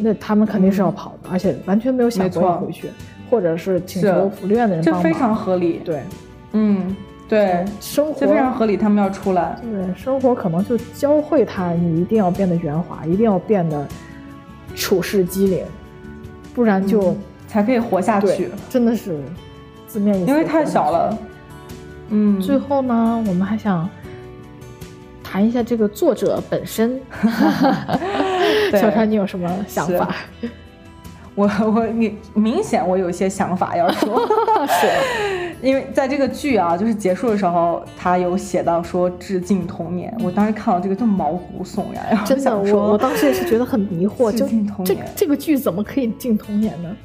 [0.00, 2.88] 那他们肯定是要跑的，而且完全没有想过要回去，
[3.28, 5.80] 或者是请求福利院的人帮忙，这非常合理。
[5.84, 6.00] 对，
[6.52, 6.96] 嗯，
[7.28, 9.56] 对，生活非常合理，他们要出来。
[9.62, 13.86] 对，生活可能就教会他，你一定要变得圆滑，一定要变得
[14.74, 15.64] 处事机灵，
[16.54, 17.16] 不然就
[17.46, 18.50] 才可以活下去。
[18.70, 19.20] 真的是
[19.86, 21.18] 字面意思，因为太小了。
[22.08, 23.88] 嗯，最后呢，我们还想。
[25.30, 26.98] 谈一下这个作者本身，
[28.72, 30.08] 小川，你有什么想法？
[31.34, 34.26] 我我你明显我有一些想法要说，
[34.66, 44.46] 是因为在这个剧啊，就是结束的时候，他有写到说致敬童年，我当时看到这个就毛骨悚然，真的，我我当时也是觉得很迷惑，就
[44.84, 46.96] 这这个剧怎么可以敬童年呢？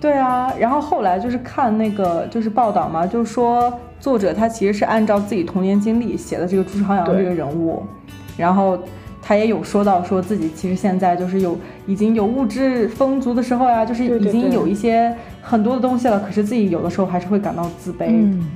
[0.00, 7.82] 对啊，然后后来就是看那个就是报道嘛，就是说作者他其实是按照自己童年经历写的这个朱朝阳这个人物，
[8.36, 8.78] 然后
[9.20, 15.12] 他也有说到说自己其实现在就是有已经有物质丰足的时候呀，就是已经有一些
[15.48, 18.06] 很多的东西了，可是自己有的时候还是会感到自卑。
[18.08, 18.46] 嗯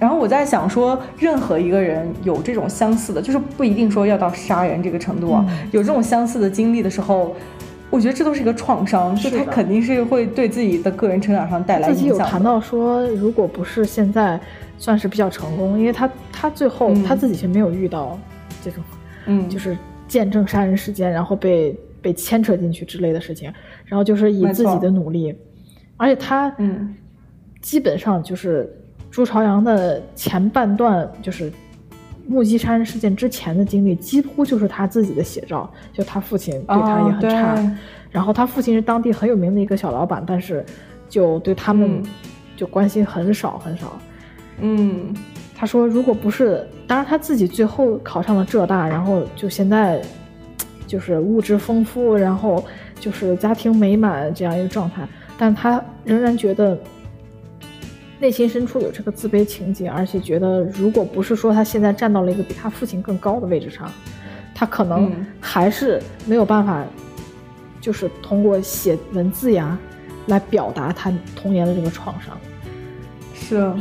[0.00, 7.36] 然后我在想说，任何一个人有这种相似的，就是不一定说要到杀人这个程度啊，有这种相似的经历的时候。
[7.92, 11.94] 我觉得这都是一个创伤，就他肯定是会对自己的个人成长上带来影响。
[11.96, 14.38] 自己有谈到说，如果不是现在
[14.78, 18.16] 算是比较成功，因为他他最后他自己却没有遇到
[18.62, 18.84] 这种，
[19.26, 23.52] 嗯，就是见证杀人事件，然后被被牵扯进去之类的事情，
[23.84, 25.34] 然后就是以自己的努力，
[26.00, 26.96] 而且他嗯。
[27.62, 28.74] 基本上就是
[29.10, 31.52] 朱朝阳的前半段就是
[32.26, 37.76] 目击杀人事件之前的经历几乎就是他自己的写照，就他父亲对他也很差，
[38.10, 40.64] 然后他父亲是当地很有名的一个小老板，但是
[41.06, 42.02] 就对他们
[42.56, 43.92] 就关心很少很少。
[44.60, 45.14] 嗯，
[45.54, 50.00] 他说如果不是，当然他自己最后考上了浙大，然后就现在
[50.86, 52.64] 就是物质丰富，然后
[52.98, 55.06] 就是家庭美满这样一个状态，
[55.40, 56.78] 但他仍然觉得。
[58.22, 63.90] 内心深处有这个自卑情节，而且觉得如果不是说他现在站到了一个比他父亲更高的位置上，
[64.54, 65.10] 他可能
[65.40, 66.84] 还是没有办法，
[67.80, 69.78] 就是通过写文字呀
[70.26, 72.38] 来表达他童年的这个创伤。
[73.32, 73.72] 是，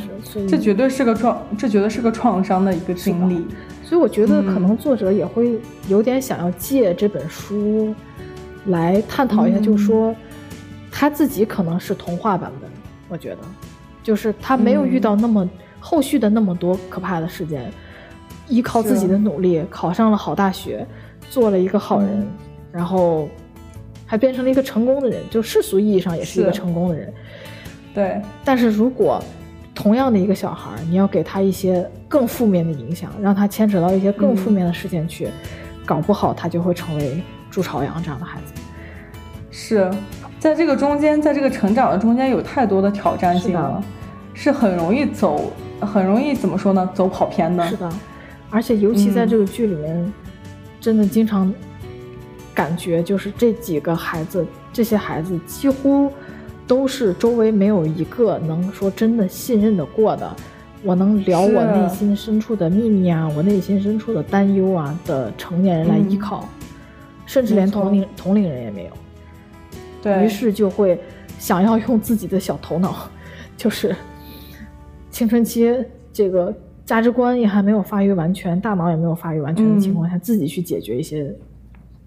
[0.48, 3.46] 这绝对是个创，这绝对是个创伤的一个经历。
[3.84, 7.94] 所以我觉得可能作者也会有点想要借这本书
[8.68, 10.16] 来探讨一下，就是说
[10.92, 12.70] 他自己可能是童话版本。
[13.08, 13.38] 我觉得。
[14.02, 15.48] 就是他没有遇到那么
[15.80, 17.72] 后续的那么多可怕的事件，
[18.48, 20.88] 依靠自己的努力考上了好大学，
[21.30, 22.26] 做了一个好人，
[22.72, 23.30] 然后
[24.08, 27.14] 还变成了一个成功的人，就世俗意义上也是一个成功的人。
[27.94, 29.22] 对，但是如果
[29.76, 35.28] 同样的一个小孩，你要给他一些更负面的影响，让他牵扯到一些更负面的事件去，
[35.86, 37.22] 搞不好他就会成为
[37.52, 38.54] 朱朝阳这样的孩子。
[39.52, 39.92] 是
[40.40, 43.84] 在这个中间，在这个成长的中间，有太多的挑战性了。
[44.34, 46.90] 是很容易走，很容易怎么说呢？
[46.94, 47.68] 走跑偏的。
[47.68, 47.90] 是的，
[48.50, 50.14] 而且尤其在这个剧里面，
[50.80, 51.54] 真的经常
[52.54, 56.10] 感觉就是这几个孩子，这些孩子几乎
[56.66, 60.34] 都是周围没有一个能说真的信任的过的。
[60.84, 66.48] 我能聊我内心深处的秘密啊，我内心深处的担忧啊的成年人来依靠，
[67.26, 68.92] 甚至连同龄同龄人也没有。
[70.02, 71.00] 对于是就会
[71.38, 73.10] 想要用自己的小头脑，
[73.58, 73.96] 就是。
[75.12, 75.76] 青春期
[76.14, 76.54] 这个
[76.86, 81.34] 价值观也还没有发育完全，大脑也没有发育完全的情况下，自己去解决一些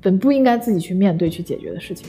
[0.01, 2.09] 本不应该自己去面对、去解决的事情。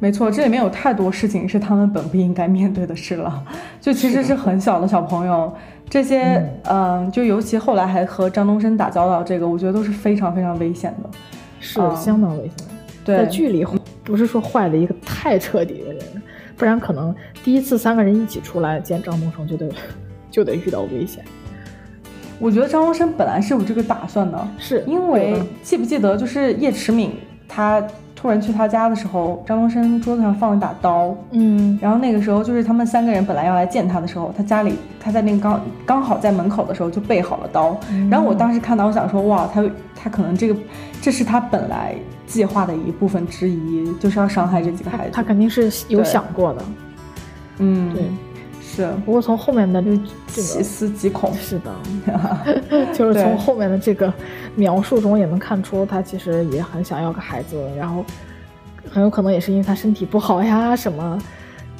[0.00, 3.44] 没错，这里面有太多事情是他们本不应该面对的事了。
[3.80, 5.54] 就其实是很小的小朋友，
[5.88, 11.10] 这些嗯，就尤其后来还和张东升打交道，这个我觉得都是非常非常危险的，
[11.60, 12.66] 是相当危险。
[13.04, 13.64] 对，在剧里
[14.04, 16.02] 不是说坏了一个太彻底的人。
[16.56, 19.68] 不然可能第一次三个人一起出来见张东升就得
[20.30, 21.24] 就得遇到危险。
[22.38, 27.12] 我觉得张东升本来是有这个打算的，是因为记不记得就是叶迟敏
[27.48, 27.82] 他
[28.14, 37.76] 突然去他家的时候，张东升桌子上放了一把刀，嗯，然后那个时候就是他们三个人本来要来见他的时候，他家里他在那个刚刚好在门口的时候就备好了刀，
[38.08, 39.64] 然后我当时看到我想说哇他
[39.96, 40.56] 他可能这个
[41.02, 41.96] 这是他本来。
[42.26, 46.62] 计划的一部分之一就是要伤害这几个孩子，他肯定是有想过的。
[47.58, 48.02] 嗯，对，
[48.60, 48.90] 是。
[49.04, 49.92] 不过从后面的就
[50.28, 51.72] 细思极恐，是的，
[52.92, 54.12] 就是从后面的这个
[54.56, 58.04] 描述中也能看出，他其实也很想要个孩子，然后
[58.90, 61.18] 很有可能也是因为他身体不好呀，什么，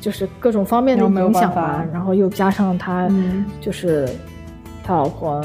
[0.00, 1.84] 就是各种方面的影响吧。
[1.92, 3.08] 然后又加上他
[3.60, 4.08] 就是
[4.84, 5.44] 他老婆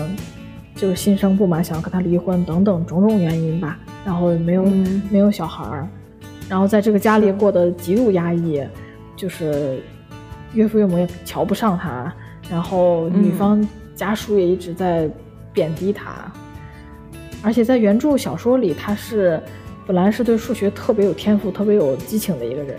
[0.79, 3.77] 就是心生不满，想要跟他离婚等等种种原因吧。
[4.05, 4.63] 然后没有
[5.11, 5.87] 没有小孩儿，
[6.47, 8.63] 然后在这个家里过得极度压抑，
[9.15, 9.83] 就是
[10.53, 12.11] 岳父岳母也瞧不上他，
[12.49, 15.09] 然后女方家属也一直在
[15.51, 16.31] 贬低他，
[17.43, 19.39] 而且在原著小说里，他是
[19.85, 22.77] 本来是对数学特别有天赋、特别有激情的一个人，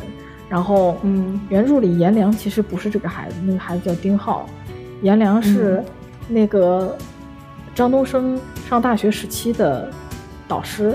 [0.49, 4.47] 然后嗯，原著里颜良其实不是这个孩子，那个孩子叫丁浩，
[5.03, 5.85] 颜良是
[6.29, 6.97] 那个
[7.81, 9.91] 张东升上大学时期的
[10.47, 10.95] 导师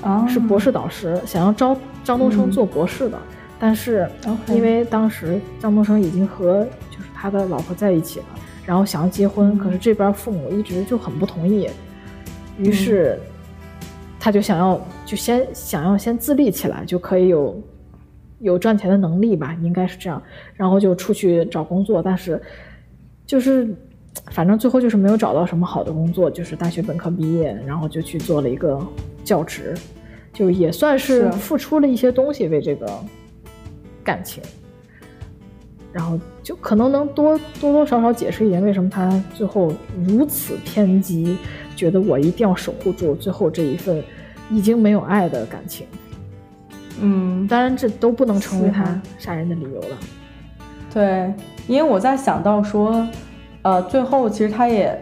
[0.00, 0.26] 啊。
[0.26, 3.18] 是博士导师，想要招张东升做博士的，
[3.58, 4.08] 但是
[4.48, 8.26] 因为当时张东升已经和就是他的老婆在一起了，
[8.64, 11.68] 然后想要结婚，可是这边父母一直就很不同意，
[12.56, 13.20] 于是
[14.18, 17.62] 他就想要就先想要先自立起来，就可以有
[18.38, 20.22] 有赚钱的能力吧，应该是这样，
[20.54, 22.40] 然后就出去找工作，但是
[23.26, 23.68] 就是
[24.30, 28.80] 反正最后就是没有找到什么好的工作，就是大学本科毕业，然后就去做了一个。
[29.24, 29.72] 教职，
[30.32, 32.90] 就也算是付出了一些东西为这个
[34.02, 34.42] 感情，
[35.92, 39.72] 然后就可能能多多多少少解释一点为什么他最后
[40.04, 41.38] 如此偏激，
[41.76, 44.02] 觉得我一定要守护住最后这一份
[44.50, 45.86] 已经没有爱的感情。
[47.00, 49.96] 嗯，当然这都不能成为他杀人的理由了。
[50.92, 51.32] 对，
[51.68, 53.06] 因为我在想到说，
[53.62, 54.96] 呃，最后其实他也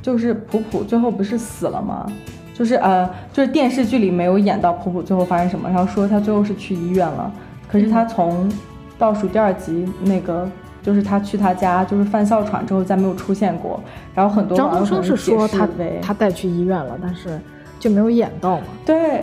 [0.00, 2.06] 就是普普最后不是死了吗？
[2.54, 7.32] 就是呃，就是电视剧里没有演到普普最后发生什么，然后说他最后是去医院了。
[7.70, 8.50] 可是他从
[8.98, 10.48] 倒数第二集那个，
[10.82, 13.80] 就是他去他家就是犯哮喘之后再没有出现过。
[14.14, 17.38] 然后很多张东升是说他为他带去医院了，但是
[17.78, 18.64] 就没有演到嘛。
[18.84, 19.22] 对。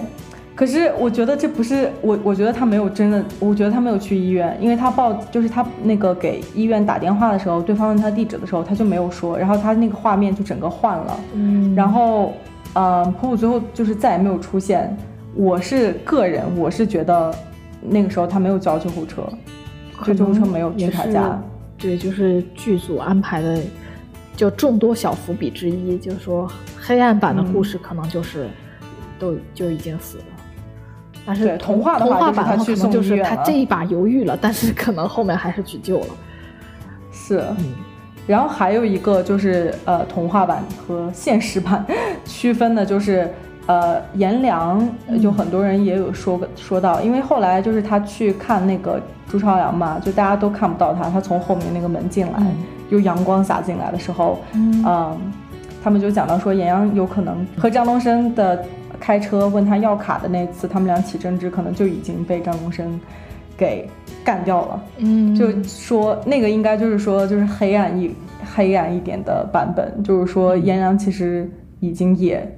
[0.56, 12.34] 可是我觉得这不是我，我觉得他没有真的，我觉得他没有去医院，因为他报就是他那个给医院打电话的时候，对方问他地址的时候，他就没有说，然后他那个画面就整个换了，嗯，然后，
[12.74, 14.96] 呃，普普最后就是再也没有出现。
[15.36, 17.36] 我是个人，我是觉得
[17.82, 19.22] 那个时候他没有叫救护车，
[20.06, 21.38] 就救护车没有去他家，
[21.78, 23.60] 对，就是剧组安排的，
[24.38, 26.50] 就众多小伏笔之一，就是说
[26.80, 28.48] 黑暗版的故事可能就是
[29.20, 30.24] 都就已经死了。
[31.26, 36.08] 但是童话童话版他可能就是他这一把犹豫了，但是可能后面还是去救了。
[37.12, 37.44] 是，
[38.28, 41.84] 然后还有一个就是呃童话版和现实版
[42.26, 43.28] 区分的就是
[43.66, 44.88] 呃颜良，
[45.20, 52.40] 就很多人也有说说到，因为后来就是他去看那个朱朝阳嘛，就大家都看不到他，他从后面那个门进来，
[52.90, 55.18] 有阳光洒进来的时候，嗯，
[55.84, 58.64] 他们就讲到说颜良有可能和张东升的。
[59.06, 63.00] 开车问他要卡的那次，他们俩起争执，可能就已经被张东升
[63.56, 63.88] 给
[64.24, 64.84] 干掉了。
[64.98, 68.12] 嗯，就说那个应该就是说，就是黑暗一
[68.56, 71.48] 黑暗一点的版本，就是说颜良其实
[71.80, 72.52] 已经也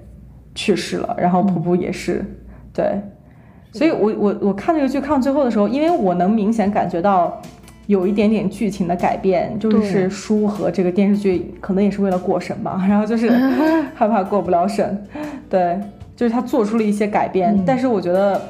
[0.55, 2.23] 去世了，然后普普也是，
[2.71, 2.97] 对。
[3.73, 7.41] 所以我我我看这个剧看到最后的时候，因为我能明显感觉到
[7.87, 13.29] 有一点点剧情的改变，就是书和这个电视剧可能也是为了过审吧，然后就是
[13.93, 15.05] 害怕过不了审，
[15.49, 15.77] 对。
[16.17, 18.41] 就是他做出了一些改变，但是我觉得，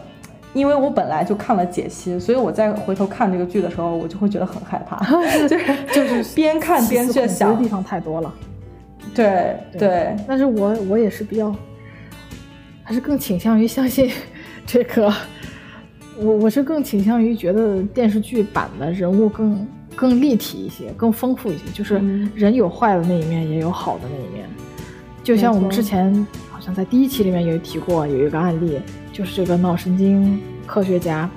[0.53, 4.97] 因为我本来就看了解析，所以我再回头看这个剧的时候，我就会觉得很害怕，
[5.49, 7.53] 就是就是边看边在想。
[7.53, 8.33] 的地方太多了。
[9.13, 11.53] 对对，但是我我也是比较，
[12.83, 14.09] 还是更倾向于相信
[14.65, 15.13] 这个，
[16.17, 22.01] 我我是更倾向于觉得电视剧版的人物更更立体一些，更丰富一些，就是
[22.33, 24.47] 人有坏的那一面，也有好的那一面，
[25.21, 26.25] 就像我们之前。
[26.73, 28.79] 在第一期里面有提过，有一个案例，
[29.11, 31.29] 就是这个脑神经科学家，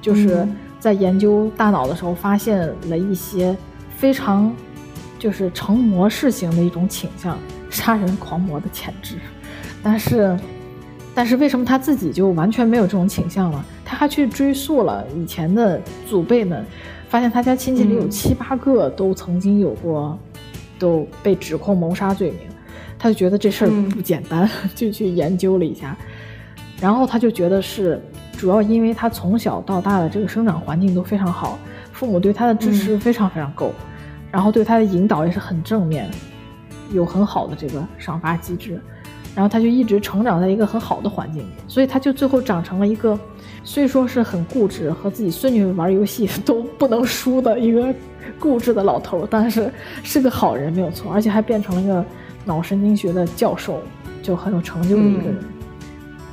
[0.00, 0.46] 就是
[0.78, 3.56] 在研究大脑的时候，发现了一些
[3.96, 4.54] 非常
[5.18, 7.36] 就是成模式型的一种倾向，
[7.68, 9.16] 杀人狂魔的潜质。
[9.82, 10.38] 但是，
[11.14, 13.64] 但是为什么他自己就完全没有这种倾向了？
[13.84, 16.64] 他还去追溯了以前的祖辈们，
[17.08, 20.18] 发现他家亲戚里有七八个都曾经有过，
[20.78, 22.40] 都被指控谋杀罪名。
[22.98, 25.96] 他就觉得这事儿不简单， 就去研究了一下，
[26.80, 28.00] 然后他就觉得是
[28.36, 31.58] 主要因为他从小到大的这个生长环境都非常好，
[31.92, 33.72] 父母对他的支持非常非常够，
[34.32, 36.10] 然后对他的引导也是很正面，
[36.92, 38.80] 有很好的这个赏罚机制，
[39.34, 43.18] 然后他就一直成长在一个很好的环境里，所以他就最后长成了一个
[43.62, 47.94] 虽说是很固执，和自己孙女玩游戏 都不能输的一个
[48.40, 49.72] 固执的老头，但是
[50.02, 52.04] 是个好人没有错，而且还变成了一个。
[52.48, 53.80] 脑神经学的教授
[54.22, 55.38] 就很有成就的一个人，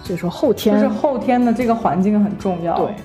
[0.02, 2.96] 所以说后天就是后天的这个环境很重要，对，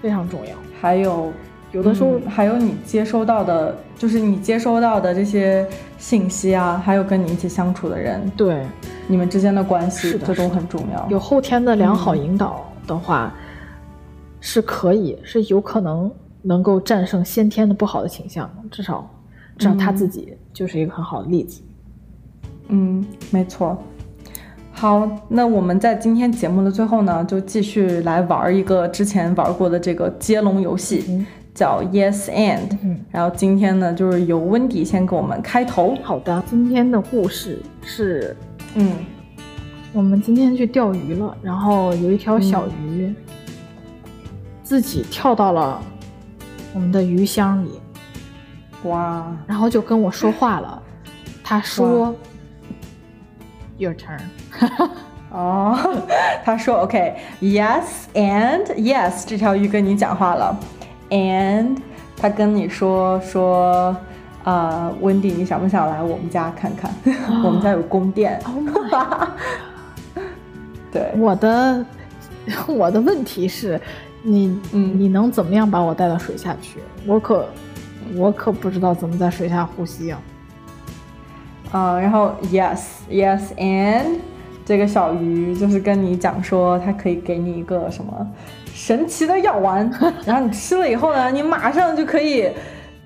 [0.00, 0.54] 非常重要。
[0.80, 1.32] 还有
[1.72, 5.66] 有的时候还有你接收到的，就是你接收到的这些
[5.98, 8.64] 信息啊，还有跟你一起相处的人，对，
[9.08, 11.04] 你们之间的关系，这都很重要。
[11.10, 13.34] 有后天的良好引导的话，
[14.40, 16.08] 是可以，是有可能
[16.42, 19.10] 能够战胜先天的不好的倾向，至少
[19.58, 21.60] 至少他自己就是一个很好的例子。
[22.68, 23.76] 嗯，没错。
[24.72, 31.24] 好，那我们在今天节目的最后呢，就继续来玩一个之前玩过的这个接龙游戏，
[31.54, 32.76] 叫 Yes and。
[32.82, 35.96] 嗯，然后今天呢，就是由温迪先给我们开头。
[36.02, 38.36] 好的，今天的故事是，
[38.74, 38.92] 嗯，
[39.94, 43.14] 我们今天去钓鱼了，然后有一条小鱼
[44.62, 45.80] 自己跳到了
[46.74, 47.70] 我们的鱼箱里，
[48.84, 50.82] 哇，然后就跟我说话了，
[51.42, 52.14] 他说。
[53.78, 54.20] Your turn。
[55.30, 55.76] 哦，
[56.44, 57.82] 他说 OK，Yes
[58.14, 60.58] and Yes，这条鱼跟你讲话了
[61.10, 61.76] ，and
[62.16, 63.94] 他跟你说说，
[64.44, 66.90] 呃，温迪，你想不想来我们家看看？
[67.44, 68.40] 我们家有宫殿。
[70.90, 71.84] 对，我的
[72.68, 73.78] 我的问题是，
[74.22, 76.78] 你你能怎么样把我带到水下去？
[77.04, 77.46] 我可
[78.14, 80.18] 我可不知道怎么在水下呼吸啊。
[81.72, 82.80] 啊，然后 yes
[83.10, 84.18] yes and
[84.64, 88.26] 这个小鱼就是跟你讲说，它可以给你一个什么
[88.72, 89.88] 神奇的药丸，
[90.24, 92.48] 然后你吃了以后呢，你马上就可以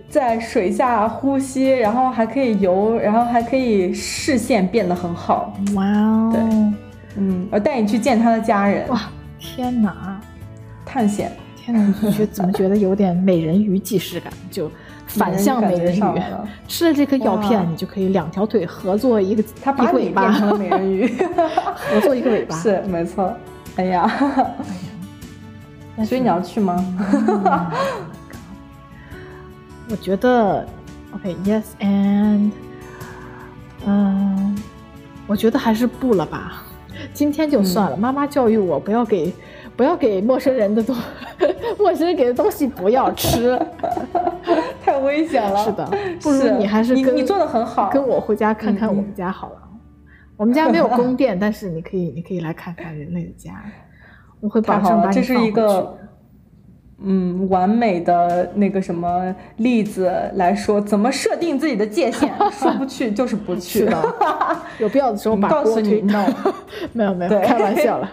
[0.08, 5.54] 在水下呼吸，然后还可以游，然后还可以视线变得很好。
[5.74, 6.40] 哇哦，对，
[7.16, 8.88] 嗯，我带你去见他的家人。
[8.88, 9.00] 哇，
[9.38, 10.20] 天哪，
[10.84, 14.32] 探险，天哪，你觉怎么觉得有点美人鱼既视感？
[14.50, 14.70] 就。
[15.18, 16.22] 反向美人鱼。
[16.68, 21.06] 吃了这颗药片，你就可以两条腿合作一个，它把尾巴成了美人鱼，
[21.74, 22.56] 合作一个尾巴。
[22.56, 23.34] 是没错。
[23.76, 24.08] 哎呀，
[26.04, 26.84] 所以你要去吗？
[29.90, 30.64] 我觉得
[31.14, 32.50] ，OK，Yes and，
[33.84, 34.56] 嗯，
[35.26, 36.62] 我觉得还是不了吧。
[37.12, 37.96] 今天就算了。
[37.96, 39.34] 妈妈教育我不要给，
[39.80, 40.94] 不要给陌生人的东，
[41.80, 43.58] 陌生人给的东西不要吃，
[44.84, 45.64] 太危险了。
[45.64, 45.90] 是的，
[46.20, 49.56] 不如你还是你你做的很好，跟我回家看看我们家好了。
[50.36, 53.54] 我们家没有宫殿， 但是你可以，你可以来看看人类的家。
[54.40, 55.96] 我会保证把你这是一个，
[57.02, 62.30] 嗯，完美的那个什么例子来说，怎么设定自己的界限？
[62.52, 63.96] 说不去就是不去的。
[64.78, 66.26] 有必要的时候把告诉你 no，
[66.92, 68.10] 没有没有，开玩笑了。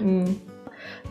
[0.00, 0.36] 嗯，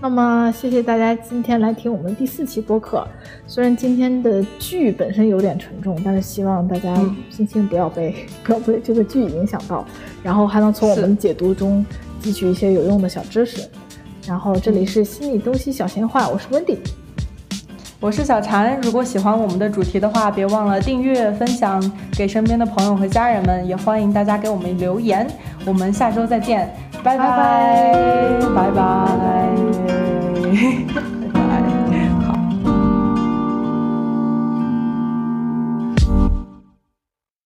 [0.02, 3.08] 那么谢谢大家今天来听我们第四期播客。
[3.48, 6.96] 虽然今天的剧本身有点沉重，但是希望大家
[7.30, 9.84] 心情不要被不要 被这个剧影响到，
[10.22, 11.84] 然后还能从我们解读中
[12.22, 13.68] 汲取一些有用的小知识。
[14.28, 16.78] 然后这里是心理东西小闲话，我是温迪，
[18.06, 25.26] 我是小禅如果喜欢我们的主题的话别忘了订阅分享给身边的朋友和家人们也欢迎大家给我们留言。
[25.66, 26.72] 我们下周再见
[27.04, 28.40] 拜拜。
[28.56, 29.50] 拜拜。